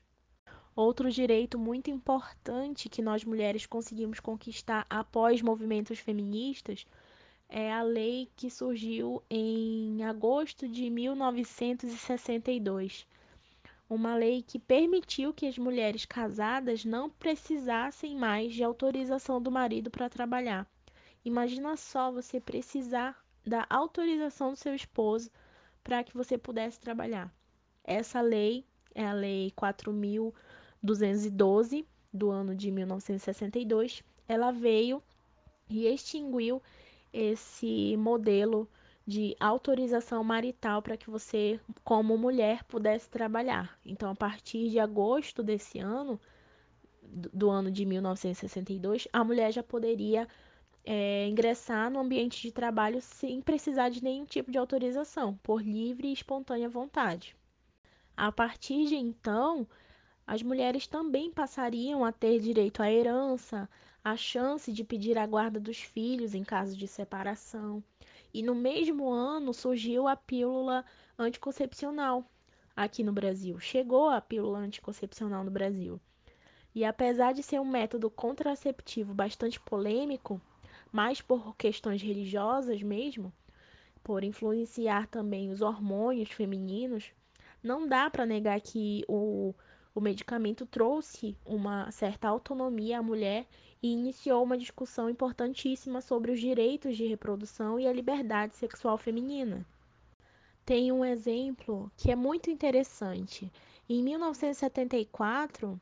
Outro 0.75 1.11
direito 1.11 1.59
muito 1.59 1.91
importante 1.91 2.91
que 2.91 3.01
nós 3.01 3.25
mulheres 3.25 3.65
conseguimos 3.65 4.21
conquistar 4.21 4.85
após 4.91 5.41
movimentos 5.41 5.99
feministas 5.99 6.87
é 7.49 7.73
a 7.73 7.83
lei 7.83 8.29
que 8.37 8.51
surgiu 8.51 9.23
em 9.31 10.05
agosto 10.05 10.69
de 10.69 10.91
1962, 10.91 13.07
uma 13.89 14.17
lei 14.17 14.43
que 14.43 14.59
permitiu 14.59 15.33
que 15.33 15.47
as 15.47 15.57
mulheres 15.57 16.05
casadas 16.05 16.85
não 16.85 17.09
precisassem 17.09 18.17
mais 18.17 18.53
de 18.53 18.65
autorização 18.65 19.41
do 19.41 19.49
marido 19.51 19.91
para 19.91 20.11
trabalhar. 20.11 20.69
Imagina 21.25 21.77
só 21.77 22.11
você 22.11 22.41
precisar 22.41 23.17
da 23.45 23.65
autorização 23.71 24.51
do 24.51 24.57
seu 24.57 24.75
esposo 24.75 25.31
para 25.83 26.03
que 26.03 26.17
você 26.17 26.37
pudesse 26.37 26.81
trabalhar. 26.81 27.33
Essa 27.85 28.21
lei 28.21 28.67
é 28.93 29.05
a 29.05 29.13
Lei 29.13 29.53
4212 29.55 31.87
do 32.13 32.31
ano 32.31 32.57
de 32.57 32.73
1962. 32.73 34.03
Ela 34.27 34.51
veio 34.51 35.01
e 35.69 35.87
extinguiu 35.87 36.61
esse 37.17 37.97
modelo 37.97 38.69
de 39.07 39.35
autorização 39.41 40.23
marital 40.23 40.83
para 40.83 40.97
que 40.97 41.09
você, 41.09 41.59
como 41.83 42.19
mulher, 42.19 42.63
pudesse 42.65 43.09
trabalhar. 43.09 43.79
Então, 43.85 44.11
a 44.11 44.15
partir 44.15 44.69
de 44.69 44.79
agosto 44.79 45.43
desse 45.43 45.79
ano, 45.79 46.21
do 47.03 47.49
ano 47.49 47.71
de 47.71 47.87
1962, 47.87 49.09
a 49.13 49.25
mulher 49.25 49.51
já 49.53 49.63
poderia 49.63 50.29
é, 50.85 51.27
ingressar 51.27 51.91
no 51.91 52.01
ambiente 52.01 52.43
de 52.43 52.53
trabalho 52.53 53.01
sem 53.01 53.41
precisar 53.41 53.89
de 53.89 54.05
nenhum 54.05 54.27
tipo 54.27 54.51
de 54.51 54.59
autorização, 54.59 55.39
por 55.43 55.63
livre 55.63 56.09
e 56.09 56.13
espontânea 56.13 56.69
vontade. 56.69 57.35
A 58.15 58.31
partir 58.31 58.87
de 58.87 58.97
então, 58.97 59.67
as 60.27 60.43
mulheres 60.43 60.87
também 60.87 61.31
passariam 61.31 62.05
a 62.05 62.13
ter 62.13 62.41
direito 62.41 62.83
à 62.83 62.91
herança, 62.91 63.69
a 64.07 64.17
chance 64.17 64.73
de 64.73 64.85
pedir 64.85 65.19
a 65.19 65.27
guarda 65.27 65.59
dos 65.59 65.79
filhos 65.79 66.33
em 66.33 66.45
caso 66.45 66.77
de 66.77 66.87
separação. 66.87 67.83
E 68.33 68.41
no 68.41 68.55
mesmo 68.55 69.11
ano 69.11 69.53
surgiu 69.53 70.07
a 70.07 70.15
pílula 70.15 70.85
anticoncepcional 71.19 72.25
aqui 72.77 73.03
no 73.03 73.13
Brasil. 73.13 73.59
Chegou 73.59 74.09
a 74.09 74.21
pílula 74.21 74.61
anticoncepcional 74.61 75.43
no 75.43 75.51
Brasil. 75.51 76.01
E 76.73 76.85
apesar 76.85 77.35
de 77.35 77.43
ser 77.43 77.59
um 77.59 77.65
método 77.65 78.09
contraceptivo 78.09 79.13
bastante 79.13 79.59
polêmico, 79.59 80.41
mais 80.93 81.21
por 81.21 81.57
questões 81.57 82.01
religiosas 82.01 82.81
mesmo, 82.85 83.33
por 84.05 84.23
influenciar 84.23 85.09
também 85.09 85.51
os 85.51 85.63
hormônios 85.63 86.31
femininos, 86.31 87.11
não 87.61 87.89
dá 87.89 88.09
para 88.09 88.25
negar 88.25 88.61
que 88.61 89.05
o, 89.09 89.53
o 89.93 90.01
medicamento 90.01 90.65
trouxe 90.65 91.37
uma 91.45 91.91
certa 91.91 92.29
autonomia 92.29 93.01
à 93.01 93.03
mulher 93.03 93.49
e 93.83 93.93
iniciou 93.93 94.43
uma 94.43 94.57
discussão 94.57 95.09
importantíssima 95.11 96.01
sobre 96.01 96.33
os 96.33 96.41
direitos 96.41 96.97
de 96.97 97.07
reprodução 97.07 97.79
e 97.79 97.87
a 97.87 97.93
liberdade 97.93 98.55
sexual 98.55 98.97
feminina. 98.97 99.67
Tem 100.65 100.91
um 100.91 101.05
exemplo 101.05 101.91
que 101.97 102.11
é 102.11 102.17
muito 102.17 102.51
interessante. 102.51 103.53
Em 103.89 104.03
1974, 104.03 105.81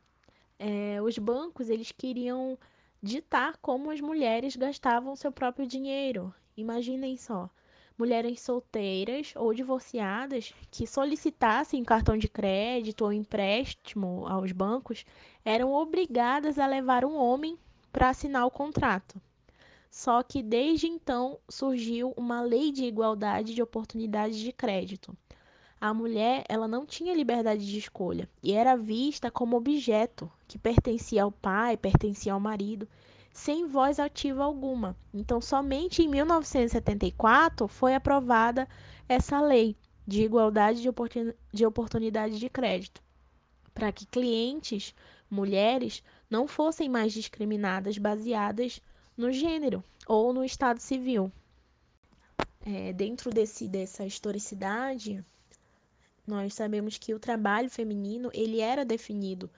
é, 0.59 1.01
os 1.01 1.17
bancos 1.19 1.71
eles 1.71 1.91
queriam 1.91 2.59
ditar 3.03 3.57
como 3.59 3.91
as 3.91 4.01
mulheres 4.01 4.57
gastavam 4.57 5.17
seu 5.17 5.33
próprio 5.33 5.67
dinheiro. 5.67 6.35
Imaginem 6.57 7.17
só, 7.17 7.51
mulheres 7.99 8.41
solteiras 8.41 9.33
ou 9.37 9.55
divorciadas 9.55 10.53
que 10.71 10.87
solicitassem 10.87 11.85
cartão 11.85 12.17
de 12.17 12.29
crédito 12.29 13.05
ou 13.05 13.13
empréstimo 13.13 14.27
aos 14.27 14.53
bancos 14.53 15.05
eram 15.45 15.73
obrigadas 15.73 16.59
a 16.59 16.67
levar 16.67 17.05
um 17.05 17.17
homem 17.17 17.59
para 17.95 18.09
assinar 18.09 18.45
o 18.45 18.51
contrato. 18.51 19.23
Só 19.89 20.21
que 20.25 20.43
desde 20.43 20.89
então 20.89 21.39
surgiu 21.49 22.13
uma 22.17 22.43
lei 22.43 22.73
de 22.73 22.85
igualdade 22.85 23.55
de 23.55 23.63
oportunidades 23.63 24.37
de 24.37 24.53
crédito. 24.53 25.17
A 25.81 25.95
mulher, 25.95 26.45
ela 26.49 26.67
não 26.67 26.85
tinha 26.85 27.15
liberdade 27.15 27.65
de 27.65 27.79
escolha 27.79 28.29
e 28.43 28.53
era 28.53 28.77
vista 28.77 29.31
como 29.31 29.57
objeto 29.57 30.29
que 30.49 30.59
pertencia 30.59 31.23
ao 31.23 31.31
pai, 31.31 31.77
pertencia 31.77 32.33
ao 32.33 32.41
marido, 32.41 32.89
sem 33.33 33.69
voz 33.69 34.01
ativa 34.01 34.43
alguma. 34.43 34.97
Então, 35.13 35.41
somente 35.41 36.03
em 36.03 36.09
1974 36.09 37.69
foi 37.69 37.95
aprovada 37.95 38.69
essa 39.09 39.41
lei 39.41 39.77
de 40.05 40.25
igualdade 40.25 40.83
de, 40.83 40.89
oportun 40.89 41.33
de 41.53 41.65
oportunidade 41.65 42.41
de 42.41 42.51
crédito, 42.51 43.01
para 43.73 43.93
que 43.93 44.05
clientes, 44.05 44.93
mulheres, 45.31 46.03
não 46.29 46.47
fossem 46.49 46.89
mais 46.89 47.13
discriminadas 47.13 47.99
baseadas 47.99 48.81
no 49.17 49.31
gênero 49.33 49.83
ou 50.07 50.33
no 50.33 50.45
estado 50.45 50.81
civil. 50.81 51.31
É, 52.67 52.93
dentro 52.93 53.31
desse, 53.31 53.69
dessa 53.69 54.07
historicidade, 54.07 55.25
nós 56.27 56.55
sabemos 56.55 56.97
que 56.97 57.13
o 57.15 57.21
trabalho 57.21 57.69
feminino 57.69 58.31
ele 58.33 58.61
era 58.61 58.85
definido 58.85 59.51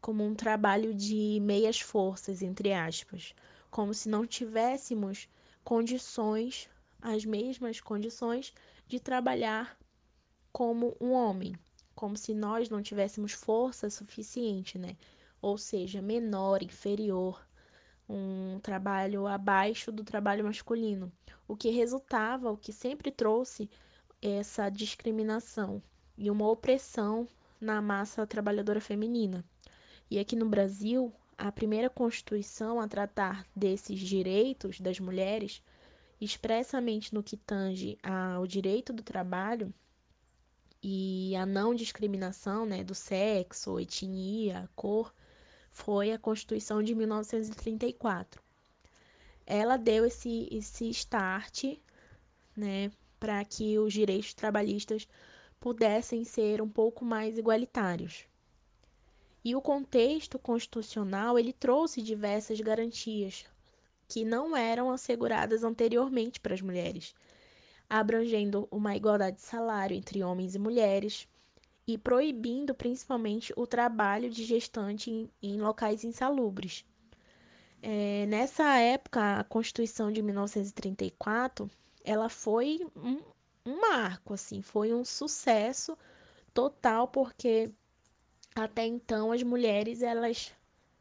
como 0.00 0.24
um 0.24 0.34
trabalho 0.34 0.94
de 0.94 1.38
meias 1.40 1.80
forças, 1.80 2.42
entre 2.42 2.72
aspas, 2.72 3.34
como 3.70 3.92
se 3.94 4.08
não 4.08 4.26
tivéssemos 4.26 5.28
condições, 5.62 6.68
as 7.00 7.24
mesmas 7.24 7.80
condições 7.80 8.52
de 8.86 9.00
trabalhar 9.00 9.78
como 10.52 10.96
um 11.00 11.12
homem, 11.12 11.54
como 11.94 12.16
se 12.16 12.32
nós 12.34 12.68
não 12.68 12.82
tivéssemos 12.82 13.32
força 13.32 13.90
suficiente, 13.90 14.78
né? 14.78 14.96
Ou 15.44 15.58
seja, 15.58 16.00
menor, 16.00 16.62
inferior, 16.62 17.46
um 18.08 18.58
trabalho 18.60 19.26
abaixo 19.26 19.92
do 19.92 20.02
trabalho 20.02 20.42
masculino, 20.42 21.12
o 21.46 21.54
que 21.54 21.68
resultava, 21.68 22.50
o 22.50 22.56
que 22.56 22.72
sempre 22.72 23.10
trouxe 23.10 23.68
essa 24.22 24.70
discriminação 24.70 25.82
e 26.16 26.30
uma 26.30 26.48
opressão 26.48 27.28
na 27.60 27.82
massa 27.82 28.26
trabalhadora 28.26 28.80
feminina. 28.80 29.44
E 30.10 30.18
aqui 30.18 30.34
no 30.34 30.48
Brasil, 30.48 31.12
a 31.36 31.52
primeira 31.52 31.90
Constituição 31.90 32.80
a 32.80 32.88
tratar 32.88 33.46
desses 33.54 34.00
direitos 34.00 34.80
das 34.80 34.98
mulheres, 34.98 35.62
expressamente 36.18 37.12
no 37.12 37.22
que 37.22 37.36
tange 37.36 37.98
ao 38.02 38.46
direito 38.46 38.94
do 38.94 39.02
trabalho 39.02 39.74
e 40.82 41.36
a 41.36 41.44
não 41.44 41.74
discriminação 41.74 42.64
né, 42.64 42.82
do 42.82 42.94
sexo, 42.94 43.78
etnia, 43.78 44.70
cor, 44.74 45.12
foi 45.74 46.12
a 46.12 46.18
Constituição 46.18 46.82
de 46.82 46.94
1934. 46.94 48.40
Ela 49.44 49.76
deu 49.76 50.06
esse, 50.06 50.48
esse 50.50 50.88
start 50.90 51.64
né, 52.56 52.92
para 53.18 53.44
que 53.44 53.76
os 53.78 53.92
direitos 53.92 54.32
trabalhistas 54.32 55.06
pudessem 55.60 56.24
ser 56.24 56.62
um 56.62 56.68
pouco 56.68 57.04
mais 57.04 57.36
igualitários. 57.36 58.24
E 59.44 59.56
o 59.56 59.60
contexto 59.60 60.38
constitucional 60.38 61.38
ele 61.38 61.52
trouxe 61.52 62.00
diversas 62.00 62.60
garantias 62.60 63.44
que 64.06 64.24
não 64.24 64.56
eram 64.56 64.92
asseguradas 64.92 65.64
anteriormente 65.64 66.38
para 66.38 66.54
as 66.54 66.62
mulheres, 66.62 67.14
abrangendo 67.90 68.68
uma 68.70 68.94
igualdade 68.96 69.38
de 69.38 69.42
salário 69.42 69.96
entre 69.96 70.22
homens 70.22 70.54
e 70.54 70.58
mulheres 70.58 71.26
e 71.86 71.98
proibindo 71.98 72.74
principalmente 72.74 73.52
o 73.56 73.66
trabalho 73.66 74.30
de 74.30 74.44
gestante 74.44 75.10
em, 75.10 75.30
em 75.42 75.60
locais 75.60 76.04
insalubres. 76.04 76.84
É, 77.82 78.24
nessa 78.26 78.78
época, 78.78 79.40
a 79.40 79.44
Constituição 79.44 80.10
de 80.10 80.22
1934 80.22 81.70
ela 82.02 82.28
foi 82.28 82.80
um, 82.96 83.20
um 83.66 83.80
marco, 83.80 84.34
assim, 84.34 84.62
foi 84.62 84.94
um 84.94 85.04
sucesso 85.04 85.96
total 86.52 87.08
porque 87.08 87.70
até 88.54 88.86
então 88.86 89.32
as 89.32 89.42
mulheres 89.42 90.02
elas 90.02 90.52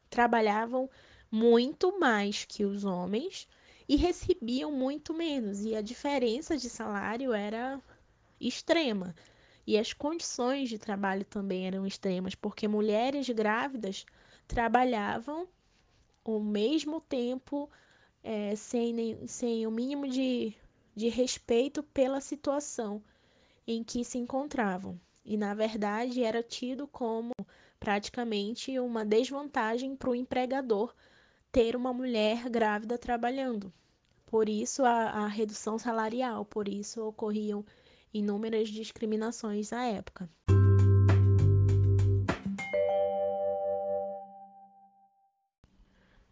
trabalhavam 0.10 0.90
muito 1.32 2.00
mais 2.00 2.46
que 2.46 2.66
os 2.66 2.84
homens 2.84 3.48
e 3.88 3.96
recebiam 3.96 4.72
muito 4.72 5.14
menos 5.14 5.64
e 5.64 5.76
a 5.76 5.82
diferença 5.82 6.58
de 6.58 6.70
salário 6.70 7.34
era 7.34 7.82
extrema 8.40 9.16
e 9.66 9.78
as 9.78 9.94
condições 9.94 10.70
de 10.70 10.78
trabalho 10.78 11.26
também 11.26 11.68
eram 11.68 11.86
extremas 11.86 12.36
porque 12.36 12.68
mulheres 12.68 13.30
grávidas 13.30 14.06
trabalhavam 14.48 15.48
o 16.24 16.40
mesmo 16.40 17.02
tempo 17.02 17.70
é, 18.24 18.56
sem, 18.56 18.94
nem, 18.94 19.28
sem 19.28 19.66
o 19.68 19.72
mínimo 19.72 20.08
de, 20.08 20.54
de 20.96 21.10
respeito 21.10 21.84
pela 21.84 22.22
situação 22.22 23.02
em 23.66 23.84
que 23.84 24.04
se 24.04 24.18
encontravam 24.18 25.00
e 25.26 25.38
na 25.38 25.54
verdade 25.54 26.24
era 26.24 26.44
tido 26.44 26.88
como 26.88 27.32
praticamente 27.80 28.78
uma 28.80 29.06
desvantagem 29.06 29.96
para 29.96 30.10
o 30.10 30.16
empregador 30.16 30.94
ter 31.52 31.76
uma 31.76 31.94
mulher 31.94 32.50
grávida 32.50 32.98
trabalhando. 32.98 33.72
Por 34.26 34.50
isso 34.50 34.84
a, 34.84 35.10
a 35.12 35.28
redução 35.28 35.78
salarial, 35.78 36.44
por 36.46 36.68
isso 36.68 37.06
ocorriam 37.06 37.64
inúmeras 38.14 38.70
discriminações 38.70 39.74
à 39.74 39.86
época. 39.86 40.30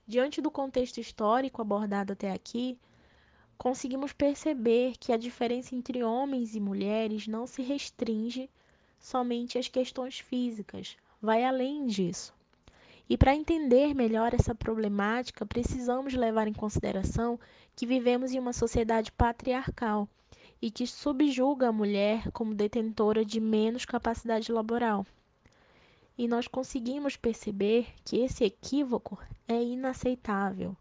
Diante 0.06 0.42
do 0.42 0.52
contexto 0.52 1.00
histórico 1.00 1.62
abordado 1.62 2.14
até 2.14 2.32
aqui, 2.32 2.78
conseguimos 3.58 4.12
perceber 4.12 4.98
que 5.00 5.14
a 5.14 5.18
diferença 5.18 5.74
entre 5.74 6.04
homens 6.04 6.54
e 6.54 6.60
mulheres 6.60 7.28
não 7.28 7.48
se 7.48 7.62
restringe 7.62 8.50
somente 9.00 9.58
às 9.58 9.68
questões 9.68 10.20
físicas, 10.20 10.98
vai 11.22 11.44
além 11.44 11.88
disso. 11.88 12.34
E 13.10 13.18
para 13.18 13.36
entender 13.36 13.94
melhor 13.94 14.34
essa 14.34 14.54
problemática, 14.54 15.46
precisamos 15.46 16.14
levar 16.14 16.48
em 16.48 16.54
consideração 16.54 17.40
que 17.76 17.86
vivemos 17.86 18.32
em 18.32 18.40
uma 18.40 18.54
sociedade 18.54 19.12
patriarcal 19.12 20.08
e 20.62 20.70
que 20.70 20.86
subjuga 20.86 21.70
a 21.70 21.72
mulher 21.72 22.32
como 22.32 22.54
detentora 22.54 23.26
de 23.26 23.40
menos 23.40 23.84
capacidade 23.84 24.52
laboral. 24.52 25.06
E 26.18 26.28
nós 26.28 26.48
conseguimos 26.48 27.18
perceber 27.18 27.88
que 28.06 28.18
esse 28.18 28.44
equívoco 28.44 29.18
é 29.48 29.62
inaceitável, 29.62 30.78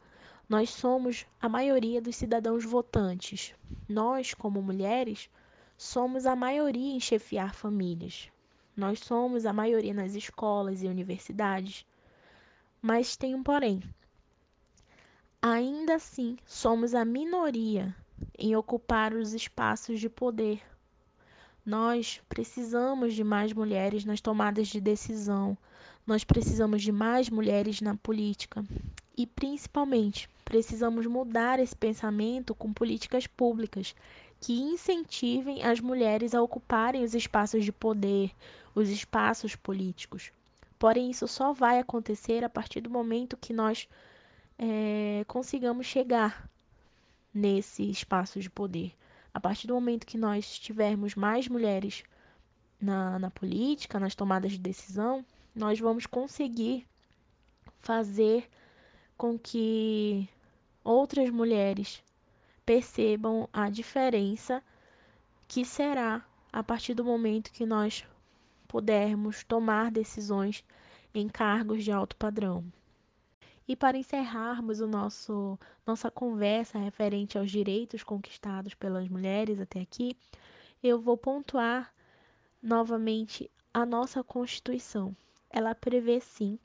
Nós 0.49 0.71
somos 0.71 1.25
a 1.41 1.49
maioria 1.49 2.03
dos 2.03 2.17
cidadãos 2.17 2.65
votantes. 2.65 3.55
Nós, 3.89 4.35
como 4.35 4.61
mulheres, 4.61 5.31
somos 5.79 6.27
a 6.27 6.35
maioria 6.35 6.93
em 6.93 6.99
chefiar 6.99 7.55
famílias. 7.55 8.29
Nós 8.77 8.99
somos 8.99 9.47
a 9.47 9.53
maioria 9.53 9.95
nas 9.95 10.17
escolas 10.17 10.83
e 10.83 10.89
universidades. 10.89 11.87
Mas 12.83 13.15
tem 13.17 13.33
um 13.33 13.45
porém. 13.45 13.81
Ainda 15.41 15.95
assim, 15.95 16.37
somos 16.45 16.97
a 16.97 17.05
minoria 17.05 17.95
em 18.39 18.57
ocupar 18.57 19.13
os 19.13 19.35
espaços 19.35 20.01
de 20.01 20.09
poder. 20.09 20.61
Nós 21.65 22.21
precisamos 22.29 23.15
de 23.15 23.23
mais 23.23 23.53
mulheres 23.53 24.05
nas 24.05 24.21
tomadas 24.21 24.69
de 24.69 24.81
decisão. 24.81 25.57
Nós 26.07 26.25
precisamos 26.25 26.83
de 26.83 26.91
mais 26.91 27.29
mulheres 27.29 27.81
na 27.81 27.97
política. 27.97 28.65
E, 29.17 29.27
principalmente, 29.27 30.29
precisamos 30.45 31.07
mudar 31.07 31.61
esse 31.61 31.77
pensamento 31.77 32.55
com 32.55 32.73
políticas 32.73 33.27
públicas 33.27 33.95
que 34.41 34.59
incentivem 34.59 35.63
as 35.63 35.81
mulheres 35.81 36.35
a 36.35 36.43
ocuparem 36.43 37.05
os 37.05 37.15
espaços 37.15 37.65
de 37.65 37.71
poder, 37.71 38.33
os 38.75 38.89
espaços 38.89 39.55
políticos. 39.55 40.33
Porém, 40.79 41.11
isso 41.11 41.29
só 41.29 41.53
vai 41.53 41.79
acontecer 41.79 42.43
a 42.43 42.49
partir 42.49 42.81
do 42.81 42.89
momento 42.89 43.37
que 43.37 43.53
nós 43.53 43.87
é, 44.59 45.25
consigamos 45.29 45.87
chegar 45.87 46.49
nesse 47.33 47.89
espaço 47.91 48.41
de 48.41 48.51
poder. 48.51 48.93
A 49.33 49.41
partir 49.41 49.67
do 49.67 49.75
momento 49.75 50.07
que 50.07 50.19
nós 50.19 50.59
tivermos 50.59 51.15
mais 51.15 51.49
mulheres 51.49 52.03
na, 52.81 53.19
na 53.19 53.31
política, 53.31 54.01
nas 54.01 54.15
tomadas 54.15 54.53
de 54.53 54.59
decisão, 54.59 55.25
nós 55.55 55.79
vamos 55.79 56.07
conseguir 56.07 56.87
fazer 57.79 58.49
com 59.17 59.39
que 59.39 60.29
outras 60.83 61.31
mulheres 61.31 62.03
percebam 62.65 63.49
a 63.53 63.69
diferença 63.69 64.63
que 65.47 65.65
será 65.65 66.25
a 66.53 66.63
partir 66.63 66.95
do 66.95 67.05
momento 67.05 67.53
que 67.53 67.67
nós 67.67 68.05
pudermos 68.67 69.45
tomar 69.45 69.91
decisões 69.91 70.65
em 71.13 71.29
cargos 71.29 71.85
de 71.85 71.91
alto 71.91 72.17
padrão. 72.17 72.65
E 73.71 73.77
para 73.77 73.97
encerrarmos 73.97 74.81
o 74.81 74.87
nosso 74.89 75.57
nossa 75.87 76.11
conversa 76.11 76.77
referente 76.77 77.39
aos 77.39 77.49
direitos 77.49 78.03
conquistados 78.03 78.75
pelas 78.75 79.09
mulheres 79.09 79.61
até 79.61 79.81
aqui, 79.81 80.17
eu 80.83 81.01
vou 81.01 81.17
pontuar 81.17 81.95
novamente 82.61 83.49
a 83.73 83.87
nossa 83.87 84.25
Constituição. 84.25 85.17
Ela 85.49 85.73
prevê 85.73 86.21
sim, 86.21 86.59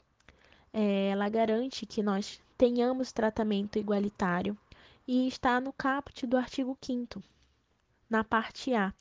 é, 0.74 1.10
ela 1.10 1.30
garante 1.30 1.86
que 1.86 2.02
nós 2.02 2.42
tenhamos 2.58 3.12
tratamento 3.12 3.78
igualitário 3.78 4.58
e 5.08 5.28
está 5.28 5.62
no 5.62 5.72
caput 5.72 6.26
do 6.26 6.36
artigo 6.36 6.76
5 6.82 7.22
na 8.10 8.24
parte 8.24 8.74
A. 8.74 8.92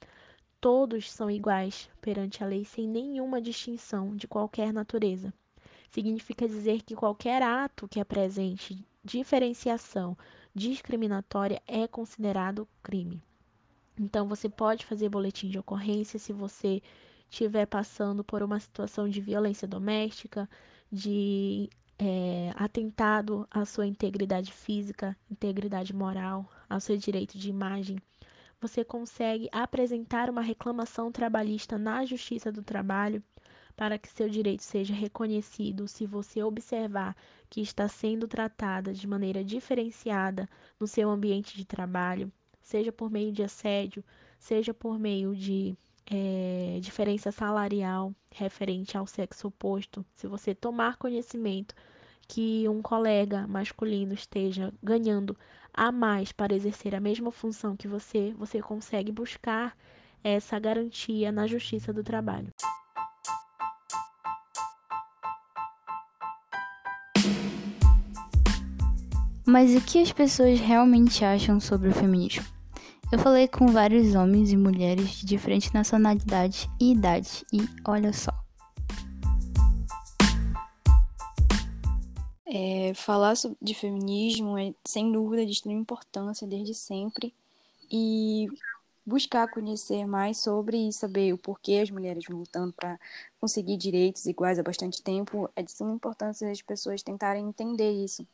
Todos 0.60 1.10
são 1.10 1.30
iguais 1.30 1.88
perante 2.02 2.44
a 2.44 2.46
lei 2.46 2.66
sem 2.66 2.86
nenhuma 2.86 3.40
distinção 3.40 4.14
de 4.14 4.28
qualquer 4.28 4.74
natureza 4.74 5.32
significa 5.94 6.48
dizer 6.48 6.82
que 6.82 6.96
qualquer 6.96 7.40
ato 7.40 7.86
que 7.86 8.00
apresente 8.00 8.84
diferenciação 9.04 10.18
discriminatória 10.52 11.62
é 11.68 11.86
considerado 11.86 12.66
crime. 12.82 13.22
Então, 13.96 14.26
você 14.26 14.48
pode 14.48 14.84
fazer 14.84 15.08
boletim 15.08 15.48
de 15.48 15.56
ocorrência 15.56 16.18
se 16.18 16.32
você 16.32 16.82
estiver 17.30 17.64
passando 17.66 18.24
por 18.24 18.42
uma 18.42 18.58
situação 18.58 19.08
de 19.08 19.20
violência 19.20 19.68
doméstica, 19.68 20.50
de 20.90 21.70
é, 21.96 22.52
atentado 22.56 23.46
à 23.48 23.64
sua 23.64 23.86
integridade 23.86 24.52
física, 24.52 25.16
integridade 25.30 25.94
moral, 25.94 26.50
ao 26.68 26.80
seu 26.80 26.96
direito 26.96 27.38
de 27.38 27.48
imagem. 27.48 27.98
Você 28.60 28.84
consegue 28.84 29.48
apresentar 29.52 30.28
uma 30.28 30.40
reclamação 30.40 31.12
trabalhista 31.12 31.78
na 31.78 32.04
Justiça 32.04 32.50
do 32.50 32.64
Trabalho 32.64 33.22
para 33.76 33.98
que 33.98 34.08
seu 34.08 34.28
direito 34.28 34.62
seja 34.62 34.94
reconhecido 34.94 35.88
se 35.88 36.06
você 36.06 36.42
observar 36.42 37.16
que 37.50 37.60
está 37.60 37.88
sendo 37.88 38.28
tratada 38.28 38.92
de 38.92 39.06
maneira 39.06 39.44
diferenciada 39.44 40.48
no 40.78 40.86
seu 40.86 41.10
ambiente 41.10 41.56
de 41.56 41.64
trabalho, 41.64 42.32
seja 42.60 42.92
por 42.92 43.10
meio 43.10 43.32
de 43.32 43.42
assédio, 43.42 44.04
seja 44.38 44.72
por 44.72 44.98
meio 44.98 45.34
de 45.34 45.76
é, 46.06 46.78
diferença 46.80 47.32
salarial 47.32 48.14
referente 48.30 48.96
ao 48.96 49.06
sexo 49.06 49.48
oposto, 49.48 50.04
se 50.14 50.26
você 50.26 50.54
tomar 50.54 50.96
conhecimento 50.96 51.74
que 52.26 52.68
um 52.68 52.80
colega 52.80 53.46
masculino 53.46 54.14
esteja 54.14 54.72
ganhando 54.82 55.36
a 55.72 55.90
mais 55.90 56.32
para 56.32 56.54
exercer 56.54 56.94
a 56.94 57.00
mesma 57.00 57.30
função 57.30 57.76
que 57.76 57.88
você, 57.88 58.32
você 58.38 58.60
consegue 58.62 59.12
buscar 59.12 59.76
essa 60.22 60.58
garantia 60.58 61.30
na 61.30 61.46
Justiça 61.46 61.92
do 61.92 62.02
Trabalho. 62.02 62.48
Mas 69.54 69.72
o 69.72 69.80
que 69.80 70.02
as 70.02 70.10
pessoas 70.10 70.58
realmente 70.58 71.24
acham 71.24 71.60
sobre 71.60 71.88
o 71.88 71.94
feminismo? 71.94 72.44
Eu 73.12 73.20
falei 73.20 73.46
com 73.46 73.68
vários 73.68 74.16
homens 74.16 74.50
e 74.50 74.56
mulheres 74.56 75.10
de 75.10 75.24
diferentes 75.24 75.70
nacionalidades 75.70 76.68
e 76.80 76.90
idades, 76.90 77.44
e 77.52 77.58
olha 77.86 78.12
só. 78.12 78.32
É, 82.44 82.94
falar 82.96 83.34
de 83.62 83.74
feminismo 83.74 84.58
é 84.58 84.74
sem 84.84 85.12
dúvida 85.12 85.46
de 85.46 85.52
extrema 85.52 85.80
importância 85.80 86.48
desde 86.48 86.74
sempre 86.74 87.32
e 87.88 88.48
buscar 89.06 89.46
conhecer 89.46 90.04
mais 90.04 90.38
sobre 90.38 90.88
e 90.88 90.92
saber 90.92 91.32
o 91.32 91.38
porquê 91.38 91.78
as 91.80 91.92
mulheres 91.92 92.24
vão 92.28 92.40
lutando 92.40 92.72
para 92.72 92.98
conseguir 93.40 93.76
direitos 93.76 94.26
iguais 94.26 94.58
há 94.58 94.64
bastante 94.64 95.00
tempo 95.00 95.48
é 95.54 95.62
de 95.62 95.70
suma 95.70 95.94
importância 95.94 96.50
as 96.50 96.60
pessoas 96.60 97.04
tentarem 97.04 97.46
entender 97.46 97.92
isso 97.92 98.26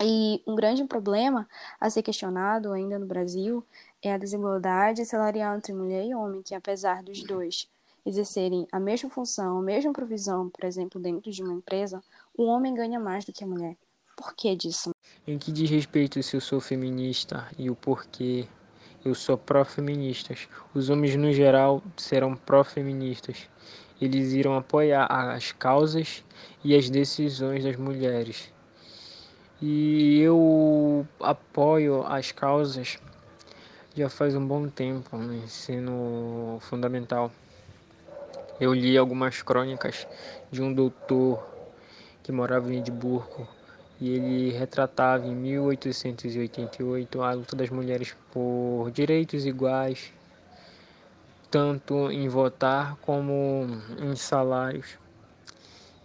e 0.00 0.40
um 0.46 0.54
grande 0.54 0.84
problema 0.84 1.48
a 1.80 1.90
ser 1.90 2.02
questionado 2.02 2.72
ainda 2.72 2.98
no 3.00 3.06
Brasil 3.06 3.64
é 4.00 4.12
a 4.12 4.18
desigualdade 4.18 5.04
salarial 5.04 5.56
entre 5.56 5.72
mulher 5.72 6.06
e 6.06 6.14
homem, 6.14 6.40
que 6.40 6.54
apesar 6.54 7.02
dos 7.02 7.24
dois 7.24 7.68
exercerem 8.06 8.66
a 8.70 8.78
mesma 8.78 9.10
função, 9.10 9.58
a 9.58 9.62
mesma 9.62 9.92
provisão, 9.92 10.48
por 10.50 10.64
exemplo, 10.64 11.00
dentro 11.00 11.32
de 11.32 11.42
uma 11.42 11.52
empresa, 11.52 12.00
o 12.36 12.44
homem 12.44 12.74
ganha 12.74 13.00
mais 13.00 13.24
do 13.24 13.32
que 13.32 13.42
a 13.42 13.46
mulher. 13.46 13.76
Por 14.16 14.34
que 14.34 14.54
disso? 14.54 14.90
Em 15.26 15.36
que 15.36 15.50
diz 15.50 15.68
respeito 15.68 16.22
se 16.22 16.36
eu 16.36 16.40
sou 16.40 16.60
feminista 16.60 17.48
e 17.58 17.68
o 17.68 17.74
porquê 17.74 18.46
eu 19.04 19.16
sou 19.16 19.36
pró-feministas. 19.36 20.48
Os 20.72 20.90
homens 20.90 21.16
no 21.16 21.32
geral 21.32 21.82
serão 21.96 22.36
pró-feministas. 22.36 23.48
Eles 24.00 24.32
irão 24.32 24.56
apoiar 24.56 25.06
as 25.06 25.50
causas 25.50 26.24
e 26.64 26.74
as 26.74 26.88
decisões 26.88 27.64
das 27.64 27.76
mulheres 27.76 28.52
e 29.60 30.20
eu 30.20 31.04
apoio 31.20 32.06
as 32.06 32.30
causas 32.30 32.96
já 33.96 34.08
faz 34.08 34.36
um 34.36 34.46
bom 34.46 34.68
tempo 34.68 35.16
no 35.16 35.34
ensino 35.34 36.58
fundamental. 36.60 37.32
Eu 38.60 38.72
li 38.72 38.96
algumas 38.96 39.42
crônicas 39.42 40.06
de 40.52 40.62
um 40.62 40.72
doutor 40.72 41.44
que 42.22 42.30
morava 42.30 42.72
em 42.72 42.78
Edimburgo 42.78 43.48
e 44.00 44.10
ele 44.10 44.50
retratava 44.56 45.26
em 45.26 45.34
1888 45.34 47.20
a 47.20 47.32
luta 47.32 47.56
das 47.56 47.70
mulheres 47.70 48.14
por 48.32 48.92
direitos 48.92 49.44
iguais, 49.44 50.12
tanto 51.50 52.12
em 52.12 52.28
votar 52.28 52.96
como 52.98 53.66
em 54.00 54.14
salários 54.14 54.96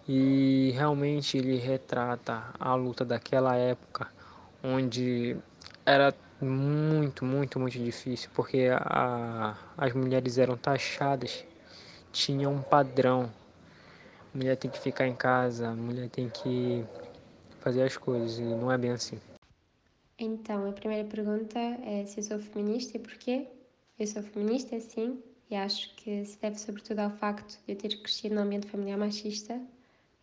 e 0.07 0.71
realmente 0.75 1.37
ele 1.37 1.57
retrata 1.57 2.43
a 2.59 2.75
luta 2.75 3.05
daquela 3.05 3.55
época 3.55 4.07
onde 4.63 5.37
era 5.85 6.13
muito, 6.41 7.23
muito, 7.23 7.59
muito 7.59 7.79
difícil 7.79 8.29
porque 8.33 8.69
a, 8.73 9.57
as 9.77 9.93
mulheres 9.93 10.37
eram 10.37 10.57
taxadas, 10.57 11.45
tinha 12.11 12.49
um 12.49 12.61
padrão. 12.61 13.31
A 14.33 14.37
mulher 14.37 14.57
tem 14.57 14.69
que 14.69 14.79
ficar 14.79 15.07
em 15.07 15.15
casa, 15.15 15.69
a 15.69 15.75
mulher 15.75 16.09
tem 16.09 16.29
que 16.29 16.83
fazer 17.59 17.83
as 17.83 17.95
coisas 17.95 18.39
e 18.39 18.43
não 18.43 18.71
é 18.71 18.77
bem 18.77 18.91
assim. 18.91 19.19
Então, 20.17 20.67
a 20.69 20.73
primeira 20.73 21.07
pergunta 21.07 21.59
é 21.59 22.05
se 22.05 22.19
eu 22.19 22.23
sou 22.23 22.39
feminista 22.39 22.97
e 22.97 22.99
porquê? 22.99 23.47
Eu 23.97 24.07
sou 24.07 24.23
feminista, 24.23 24.79
sim, 24.79 25.21
e 25.49 25.55
acho 25.55 25.93
que 25.95 26.25
se 26.25 26.37
deve 26.39 26.59
sobretudo 26.59 26.99
ao 26.99 27.11
facto 27.11 27.59
de 27.65 27.73
eu 27.73 27.77
ter 27.77 27.95
crescido 28.01 28.35
num 28.35 28.41
ambiente 28.41 28.67
familiar 28.67 28.97
machista 28.97 29.59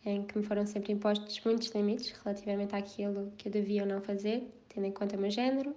em 0.05 0.25
que 0.25 0.39
me 0.39 0.45
foram 0.45 0.67
sempre 0.67 0.93
impostos 0.93 1.41
muitos 1.45 1.69
limites 1.69 2.11
relativamente 2.23 2.75
àquilo 2.75 3.33
que 3.37 3.49
eu 3.49 3.53
devia 3.53 3.83
ou 3.83 3.89
não 3.89 4.01
fazer, 4.01 4.51
tendo 4.69 4.87
em 4.87 4.93
conta 4.93 5.17
o 5.17 5.21
meu 5.21 5.31
género, 5.31 5.75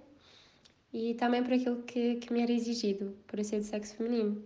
e 0.92 1.14
também 1.14 1.42
por 1.42 1.52
aquilo 1.52 1.82
que, 1.82 2.16
que 2.16 2.32
me 2.32 2.40
era 2.40 2.52
exigido 2.52 3.16
por 3.26 3.38
eu 3.38 3.44
ser 3.44 3.58
do 3.58 3.64
sexo 3.64 3.96
feminino. 3.96 4.42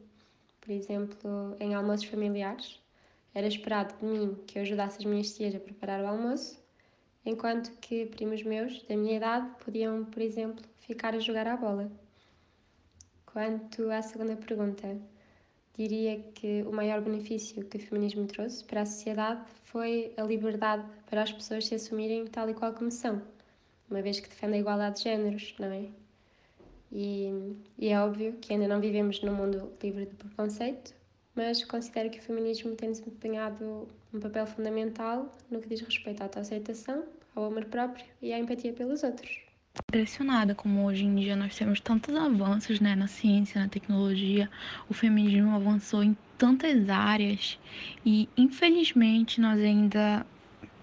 Por 0.61 0.71
exemplo, 0.71 1.57
em 1.61 1.75
almoços 1.75 2.07
familiares, 2.07 2.81
era 3.35 3.47
esperado 3.47 3.95
de 3.99 4.05
mim 4.05 4.37
que 4.47 4.59
eu 4.59 4.63
ajudasse 4.63 4.99
as 4.99 5.05
minhas 5.05 5.37
tias 5.37 5.55
a 5.55 5.61
preparar 5.61 6.03
o 6.03 6.07
almoço, 6.07 6.59
enquanto 7.25 7.71
que 7.79 8.07
primos 8.07 8.43
meus, 8.43 8.83
da 8.85 8.97
minha 8.97 9.17
idade, 9.17 9.51
podiam, 9.65 10.05
por 10.07 10.23
exemplo, 10.23 10.65
ficar 10.81 11.15
a 11.15 11.19
jogar 11.21 11.47
à 11.47 11.57
bola. 11.57 11.91
Quanto 13.27 13.91
à 13.91 14.01
segunda 14.03 14.35
pergunta, 14.35 14.99
diria 15.79 16.21
que 16.35 16.65
o 16.65 16.73
maior 16.73 17.01
benefício 17.01 17.65
que 17.65 17.77
o 17.77 17.81
feminismo 17.81 18.27
trouxe 18.27 18.65
para 18.65 18.83
a 18.83 18.87
sociedade 18.87 19.43
foi 19.63 20.13
a 20.17 20.23
liberdade 20.25 20.85
para 21.09 21.23
as 21.23 21.31
pessoas 21.31 21.67
se 21.67 21.77
assumirem 21.77 22.27
tal 22.27 22.51
e 22.51 22.55
qual 22.55 22.73
como 22.73 22.91
são, 22.91 23.23
uma 23.89 24.03
vez 24.03 24.19
que 24.19 24.29
defende 24.29 24.55
a 24.55 24.59
igualdade 24.59 24.97
de 24.97 25.05
géneros, 25.05 25.55
não 25.59 25.69
é? 25.69 25.87
E, 26.91 27.55
e 27.79 27.89
é 27.89 28.01
óbvio 28.01 28.35
que 28.41 28.53
ainda 28.53 28.67
não 28.67 28.81
vivemos 28.81 29.23
num 29.23 29.35
mundo 29.35 29.73
livre 29.81 30.07
de 30.07 30.15
preconceito, 30.17 30.95
mas 31.35 31.63
considero 31.63 32.11
que 32.11 32.19
o 32.19 32.23
feminismo 32.23 32.75
tem 32.75 32.91
desempenhado 32.91 33.87
um 34.13 34.19
papel 34.19 34.47
fundamental 34.47 35.31
no 35.49 35.61
que 35.61 35.69
diz 35.69 35.81
respeito 35.81 36.23
à 36.23 36.25
autoaceitação, 36.25 37.05
ao 37.37 37.45
amor 37.45 37.67
próprio 37.67 38.05
e 38.21 38.33
à 38.33 38.39
empatia 38.39 38.73
pelos 38.73 39.05
outros. 39.05 39.48
Impressionada 39.87 40.55
como 40.55 40.85
hoje 40.85 41.05
em 41.05 41.15
dia 41.15 41.37
nós 41.37 41.57
temos 41.57 41.81
tantos 41.81 42.15
avanços 42.15 42.81
né, 42.81 42.95
na 42.95 43.07
ciência, 43.07 43.61
na 43.61 43.69
tecnologia, 43.69 44.51
o 44.89 44.95
feminismo 44.95 45.55
avançou 45.55 46.03
em 46.03 46.17
tantas 46.37 46.89
áreas 46.89 47.59
e 48.05 48.29
infelizmente 48.37 49.41
nós 49.41 49.59
ainda 49.61 50.27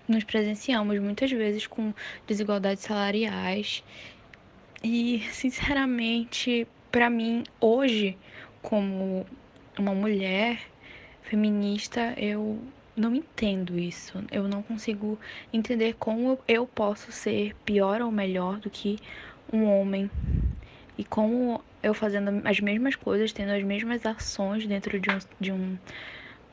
nos 0.07 0.23
presenciamos 0.23 0.99
muitas 0.99 1.31
vezes 1.31 1.67
com 1.67 1.93
desigualdades 2.27 2.83
salariais. 2.83 3.83
E 4.83 5.19
sinceramente 5.31 6.67
para 6.91 7.09
mim 7.09 7.43
hoje 7.59 8.17
como 8.61 9.25
uma 9.77 9.93
mulher 9.93 10.59
feminista 11.21 12.13
eu 12.17 12.59
não 12.95 13.13
entendo 13.13 13.77
isso. 13.77 14.23
Eu 14.31 14.47
não 14.47 14.63
consigo 14.63 15.19
entender 15.51 15.95
como 15.95 16.39
eu 16.47 16.65
posso 16.65 17.11
ser 17.11 17.55
pior 17.65 18.01
ou 18.01 18.11
melhor 18.11 18.59
do 18.59 18.69
que 18.69 18.97
um 19.51 19.65
homem. 19.65 20.09
E 20.97 21.03
como 21.03 21.63
eu 21.83 21.93
fazendo 21.93 22.41
as 22.47 22.59
mesmas 22.59 22.95
coisas, 22.95 23.33
tendo 23.33 23.51
as 23.51 23.63
mesmas 23.63 24.05
ações 24.05 24.65
dentro 24.65 24.99
de 24.99 25.09
um, 25.09 25.19
de 25.39 25.51
um 25.51 25.77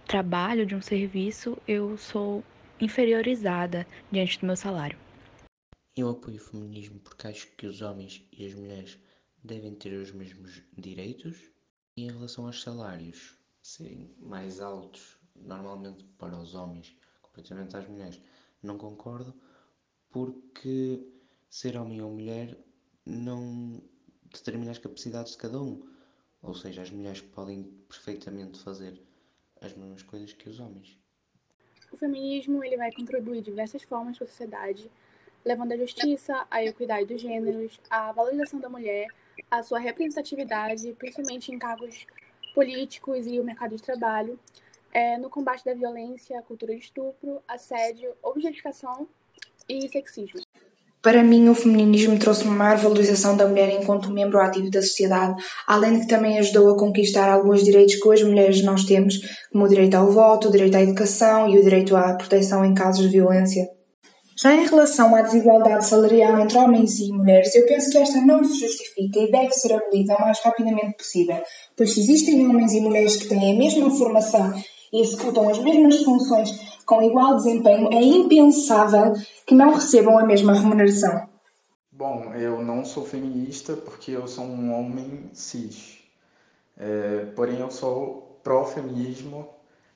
trabalho, 0.07 0.66
de 0.66 0.74
um 0.74 0.83
serviço, 0.83 1.57
eu 1.66 1.96
sou 1.96 2.42
inferiorizada 2.81 3.87
diante 4.11 4.40
do 4.40 4.46
meu 4.46 4.57
salário. 4.57 4.98
Eu 5.96 6.09
apoio 6.09 6.37
o 6.37 6.40
feminismo 6.40 6.98
porque 7.00 7.28
acho 7.28 7.46
que 7.57 7.66
os 7.66 7.83
homens 7.83 8.26
e 8.33 8.46
as 8.46 8.55
mulheres 8.55 8.98
devem 9.44 9.74
ter 9.74 9.92
os 9.92 10.11
mesmos 10.11 10.62
direitos. 10.76 11.38
E 11.96 12.05
em 12.05 12.11
relação 12.11 12.46
aos 12.46 12.62
salários 12.62 13.38
serem 13.62 14.16
mais 14.18 14.61
altos 14.61 15.21
normalmente 15.34 16.04
para 16.18 16.36
os 16.36 16.54
homens 16.54 16.96
completamente 17.20 17.76
às 17.76 17.86
mulheres. 17.88 18.20
Não 18.62 18.78
concordo 18.78 19.34
porque 20.10 21.04
ser 21.48 21.76
homem 21.76 22.00
ou 22.02 22.10
mulher 22.10 22.56
não 23.04 23.82
determina 24.24 24.70
as 24.70 24.78
capacidades 24.78 25.32
de 25.32 25.38
cada 25.38 25.60
um. 25.60 25.82
Ou 26.42 26.54
seja, 26.54 26.82
as 26.82 26.90
mulheres 26.90 27.20
podem 27.20 27.64
perfeitamente 27.88 28.58
fazer 28.60 29.00
as 29.60 29.74
mesmas 29.76 30.02
coisas 30.02 30.32
que 30.32 30.48
os 30.48 30.58
homens. 30.58 30.98
O 31.92 31.96
feminismo 31.96 32.64
ele 32.64 32.76
vai 32.76 32.90
contribuir 32.90 33.42
de 33.42 33.50
diversas 33.50 33.82
formas 33.82 34.16
para 34.16 34.24
a 34.26 34.28
sociedade, 34.28 34.90
levando 35.44 35.72
a 35.72 35.76
justiça, 35.76 36.46
a 36.50 36.64
equidade 36.64 37.06
dos 37.06 37.20
gêneros, 37.20 37.78
a 37.90 38.12
valorização 38.12 38.58
da 38.58 38.68
mulher, 38.68 39.06
a 39.50 39.62
sua 39.62 39.78
representatividade, 39.78 40.92
principalmente 40.94 41.52
em 41.52 41.58
cargos 41.58 42.06
políticos 42.54 43.26
e 43.26 43.38
o 43.38 43.44
mercado 43.44 43.76
de 43.76 43.82
trabalho, 43.82 44.38
é, 44.92 45.16
no 45.18 45.31
combate 45.31 45.64
da 45.64 45.74
violência, 45.74 46.38
a 46.38 46.42
cultura 46.42 46.74
de 46.74 46.81
estupro, 46.81 47.40
assédio, 47.48 48.12
objetificação 48.22 49.09
e 49.68 49.88
sexismo. 49.88 50.40
Para 51.02 51.24
mim, 51.24 51.48
o 51.48 51.55
feminismo 51.55 52.16
trouxe 52.16 52.44
uma 52.44 52.55
maior 52.55 52.76
valorização 52.76 53.37
da 53.37 53.48
mulher 53.48 53.70
enquanto 53.70 54.12
membro 54.12 54.38
ativo 54.38 54.70
da 54.70 54.81
sociedade, 54.81 55.42
além 55.66 55.94
de 55.94 56.00
que 56.02 56.07
também 56.07 56.38
ajudou 56.38 56.70
a 56.70 56.78
conquistar 56.78 57.28
alguns 57.28 57.64
direitos 57.64 57.96
que 57.96 58.09
hoje 58.09 58.24
mulheres 58.24 58.62
nós 58.62 58.85
temos, 58.85 59.18
como 59.50 59.64
o 59.64 59.68
direito 59.68 59.96
ao 59.96 60.12
voto, 60.12 60.48
o 60.48 60.52
direito 60.52 60.76
à 60.76 60.83
educação 60.83 61.48
e 61.48 61.59
o 61.59 61.62
direito 61.62 61.96
à 61.96 62.14
proteção 62.14 62.64
em 62.64 62.72
casos 62.72 63.07
de 63.07 63.16
violência. 63.16 63.66
Já 64.40 64.55
em 64.55 64.64
relação 64.64 65.14
à 65.14 65.22
desigualdade 65.22 65.85
salarial 65.85 66.40
entre 66.40 66.57
homens 66.57 66.98
e 67.00 67.12
mulheres, 67.12 67.55
eu 67.55 67.66
penso 67.66 67.90
que 67.90 67.98
esta 67.98 68.20
não 68.20 68.42
se 68.44 68.61
justifica 68.61 69.20
e 69.20 69.31
deve 69.31 69.52
ser 69.52 69.72
abolida 69.72 70.14
o 70.14 70.20
mais 70.20 70.40
rapidamente 70.40 70.96
possível, 70.96 71.42
pois 71.76 71.92
se 71.92 72.00
existem 72.00 72.46
homens 72.46 72.72
e 72.72 72.81
mulheres 72.81 73.16
que 73.16 73.28
têm 73.28 73.55
a 73.55 73.59
mesma 73.59 73.90
formação 73.90 74.52
e 74.92 75.00
executam 75.00 75.48
as 75.48 75.59
mesmas 75.59 76.02
funções 76.02 76.50
com 76.85 77.02
igual 77.02 77.37
desempenho, 77.37 77.88
é 77.92 78.02
impensável 78.02 79.14
que 79.46 79.55
não 79.55 79.72
recebam 79.72 80.18
a 80.18 80.26
mesma 80.26 80.52
remuneração. 80.52 81.28
Bom, 81.90 82.35
eu 82.35 82.62
não 82.62 82.85
sou 82.85 83.05
feminista 83.05 83.74
porque 83.74 84.11
eu 84.11 84.26
sou 84.26 84.44
um 84.44 84.72
homem 84.72 85.31
cis. 85.33 85.98
É, 86.76 87.26
porém, 87.37 87.61
eu 87.61 87.70
sou 87.70 88.40
pró-feminismo, 88.42 89.48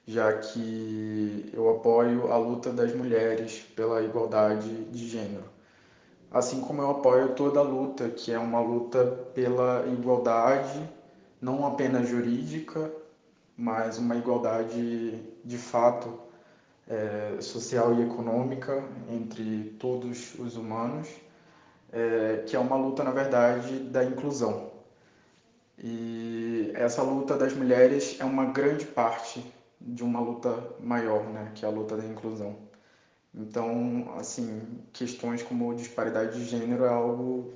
já 0.07 0.33
que 0.33 1.51
eu 1.53 1.69
apoio 1.69 2.31
a 2.31 2.37
luta 2.37 2.71
das 2.71 2.95
mulheres 2.95 3.61
pela 3.75 4.03
igualdade 4.03 4.69
de 4.85 5.09
gênero. 5.09 5.45
Assim 6.31 6.61
como 6.61 6.83
eu 6.83 6.91
apoio 6.91 7.35
toda 7.35 7.61
a 7.61 7.63
luta, 7.63 8.09
que 8.11 8.31
é 8.31 8.39
uma 8.39 8.61
luta 8.61 9.05
pela 9.35 9.87
igualdade, 9.87 10.81
não 11.41 11.67
apenas 11.67 12.09
jurídica, 12.09 12.91
mas 13.57 13.99
uma 13.99 14.17
igualdade 14.17 15.23
de 15.45 15.59
fato 15.59 16.21
é, 16.89 17.41
social 17.41 17.95
e 17.95 18.03
econômica 18.03 18.85
entre 19.11 19.77
todos 19.79 20.39
os 20.39 20.57
humanos, 20.57 21.09
é, 21.93 22.45
que 22.47 22.55
é 22.57 22.59
uma 22.59 22.77
luta, 22.77 23.03
na 23.03 23.11
verdade, 23.11 23.79
da 23.81 24.05
inclusão. 24.05 24.71
E 25.79 26.73
essa 26.75 27.03
luta 27.03 27.37
das 27.37 27.55
mulheres 27.55 28.17
é 28.21 28.25
uma 28.25 28.47
grande 28.47 28.87
parte 28.87 29.45
de 29.81 30.03
uma 30.03 30.21
luta 30.21 30.75
maior, 30.81 31.25
né, 31.25 31.53
que 31.55 31.65
é 31.65 31.69
a 31.69 31.71
luta 31.71 31.97
da 31.97 32.05
inclusão. 32.05 32.57
Então, 33.35 34.15
assim, 34.19 34.81
questões 34.93 35.43
como 35.43 35.75
disparidade 35.75 36.39
de 36.39 36.45
gênero 36.47 36.85
é 36.85 36.89
algo 36.89 37.53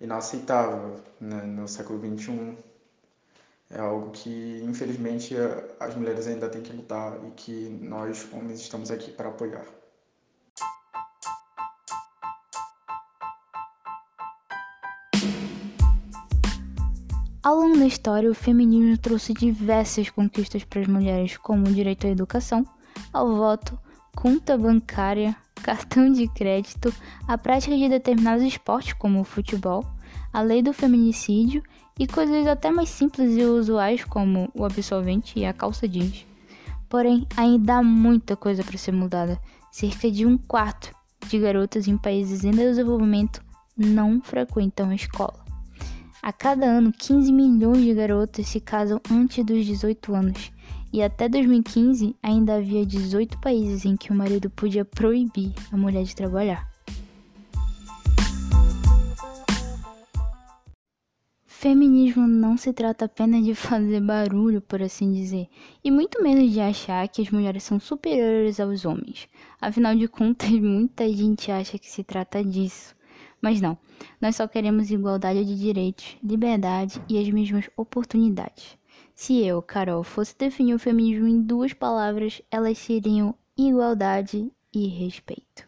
inaceitável 0.00 1.00
né, 1.20 1.42
no 1.42 1.66
século 1.66 1.98
XXI, 1.98 2.56
é 3.70 3.80
algo 3.80 4.10
que, 4.10 4.62
infelizmente, 4.64 5.34
as 5.80 5.94
mulheres 5.96 6.26
ainda 6.26 6.48
têm 6.48 6.62
que 6.62 6.72
lutar 6.72 7.18
e 7.26 7.30
que 7.32 7.68
nós, 7.82 8.26
homens, 8.32 8.60
estamos 8.60 8.90
aqui 8.90 9.10
para 9.10 9.28
apoiar. 9.28 9.66
Ao 17.42 17.54
longo 17.54 17.78
da 17.78 17.86
história, 17.86 18.28
o 18.28 18.34
feminismo 18.34 18.98
trouxe 18.98 19.32
diversas 19.32 20.10
conquistas 20.10 20.64
para 20.64 20.80
as 20.80 20.88
mulheres, 20.88 21.36
como 21.36 21.68
o 21.68 21.72
direito 21.72 22.06
à 22.06 22.10
educação, 22.10 22.66
ao 23.12 23.36
voto, 23.36 23.78
conta 24.16 24.58
bancária, 24.58 25.36
cartão 25.62 26.10
de 26.10 26.26
crédito, 26.28 26.92
a 27.26 27.38
prática 27.38 27.76
de 27.76 27.88
determinados 27.88 28.42
esportes, 28.44 28.94
como 28.94 29.20
o 29.20 29.24
futebol, 29.24 29.84
a 30.36 30.42
lei 30.42 30.60
do 30.60 30.70
feminicídio 30.74 31.62
e 31.98 32.06
coisas 32.06 32.46
até 32.46 32.70
mais 32.70 32.90
simples 32.90 33.34
e 33.38 33.42
usuais 33.42 34.04
como 34.04 34.50
o 34.52 34.66
absolvente 34.66 35.38
e 35.38 35.46
a 35.46 35.52
calça 35.54 35.88
jeans. 35.88 36.26
Porém, 36.90 37.26
ainda 37.34 37.76
há 37.76 37.82
muita 37.82 38.36
coisa 38.36 38.62
para 38.62 38.76
ser 38.76 38.92
mudada. 38.92 39.40
Cerca 39.72 40.10
de 40.10 40.26
um 40.26 40.36
quarto 40.36 40.94
de 41.26 41.38
garotas 41.38 41.88
em 41.88 41.96
países 41.96 42.44
em 42.44 42.50
desenvolvimento 42.50 43.40
não 43.74 44.20
frequentam 44.20 44.90
a 44.90 44.94
escola. 44.94 45.42
A 46.22 46.34
cada 46.34 46.66
ano, 46.66 46.92
15 46.92 47.32
milhões 47.32 47.82
de 47.82 47.94
garotas 47.94 48.46
se 48.46 48.60
casam 48.60 49.00
antes 49.10 49.42
dos 49.42 49.64
18 49.64 50.14
anos, 50.14 50.52
e 50.92 51.02
até 51.02 51.30
2015 51.30 52.14
ainda 52.22 52.56
havia 52.56 52.84
18 52.84 53.40
países 53.40 53.86
em 53.86 53.96
que 53.96 54.12
o 54.12 54.14
marido 54.14 54.50
podia 54.50 54.84
proibir 54.84 55.54
a 55.72 55.78
mulher 55.78 56.04
de 56.04 56.14
trabalhar. 56.14 56.75
Feminismo 61.68 62.28
não 62.28 62.56
se 62.56 62.72
trata 62.72 63.06
apenas 63.06 63.44
de 63.44 63.52
fazer 63.52 64.00
barulho, 64.00 64.60
por 64.60 64.80
assim 64.80 65.12
dizer, 65.12 65.48
e 65.82 65.90
muito 65.90 66.22
menos 66.22 66.52
de 66.52 66.60
achar 66.60 67.08
que 67.08 67.20
as 67.20 67.28
mulheres 67.28 67.64
são 67.64 67.80
superiores 67.80 68.60
aos 68.60 68.84
homens. 68.84 69.28
Afinal 69.60 69.96
de 69.96 70.06
contas, 70.06 70.48
muita 70.62 71.12
gente 71.12 71.50
acha 71.50 71.76
que 71.76 71.90
se 71.90 72.04
trata 72.04 72.44
disso. 72.44 72.94
Mas 73.42 73.60
não, 73.60 73.76
nós 74.20 74.36
só 74.36 74.46
queremos 74.46 74.92
igualdade 74.92 75.44
de 75.44 75.58
direitos, 75.58 76.16
liberdade 76.22 77.02
e 77.08 77.18
as 77.18 77.28
mesmas 77.30 77.68
oportunidades. 77.76 78.78
Se 79.12 79.44
eu, 79.44 79.60
Carol, 79.60 80.04
fosse 80.04 80.38
definir 80.38 80.74
o 80.74 80.78
feminismo 80.78 81.26
em 81.26 81.42
duas 81.42 81.72
palavras, 81.72 82.40
elas 82.48 82.78
seriam 82.78 83.34
igualdade 83.58 84.52
e 84.72 84.86
respeito. 84.86 85.66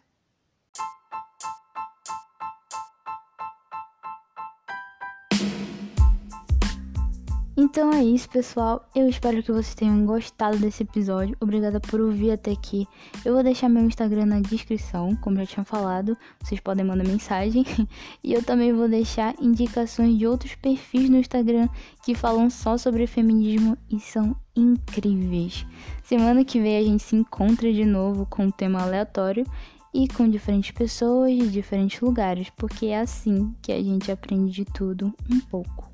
Então 7.61 7.93
é 7.93 8.05
isso, 8.05 8.31
pessoal. 8.31 8.89
Eu 8.95 9.09
espero 9.09 9.43
que 9.43 9.51
vocês 9.51 9.75
tenham 9.75 10.07
gostado 10.07 10.59
desse 10.59 10.85
episódio. 10.85 11.37
Obrigada 11.41 11.81
por 11.81 12.01
ouvir 12.01 12.31
até 12.31 12.53
aqui. 12.53 12.87
Eu 13.25 13.35
vou 13.35 13.43
deixar 13.43 13.69
meu 13.69 13.83
Instagram 13.83 14.27
na 14.27 14.39
descrição, 14.39 15.17
como 15.17 15.39
já 15.39 15.47
tinha 15.47 15.65
falado. 15.65 16.17
Vocês 16.41 16.61
podem 16.61 16.85
mandar 16.85 17.05
mensagem. 17.05 17.65
E 18.23 18.33
eu 18.33 18.45
também 18.45 18.73
vou 18.73 18.89
deixar 18.89 19.35
indicações 19.41 20.17
de 20.17 20.25
outros 20.25 20.55
perfis 20.55 21.11
no 21.11 21.17
Instagram 21.17 21.69
que 22.05 22.15
falam 22.15 22.49
só 22.49 22.79
sobre 22.79 23.09
feminismo 23.09 23.77
e 23.91 23.99
são 23.99 24.37
incríveis. 24.55 25.67
Semana 26.05 26.45
que 26.45 26.61
vem 26.61 26.77
a 26.77 26.83
gente 26.83 27.03
se 27.03 27.17
encontra 27.17 27.73
de 27.73 27.85
novo 27.85 28.25
com 28.27 28.45
um 28.45 28.51
tema 28.53 28.83
aleatório 28.83 29.45
e 29.93 30.07
com 30.07 30.29
diferentes 30.29 30.71
pessoas 30.71 31.33
de 31.33 31.51
diferentes 31.51 32.01
lugares, 32.01 32.51
porque 32.51 32.87
é 32.87 33.01
assim 33.01 33.53
que 33.61 33.73
a 33.73 33.83
gente 33.83 34.13
aprende 34.13 34.53
de 34.53 34.65
tudo 34.65 35.13
um 35.29 35.41
pouco. 35.41 35.91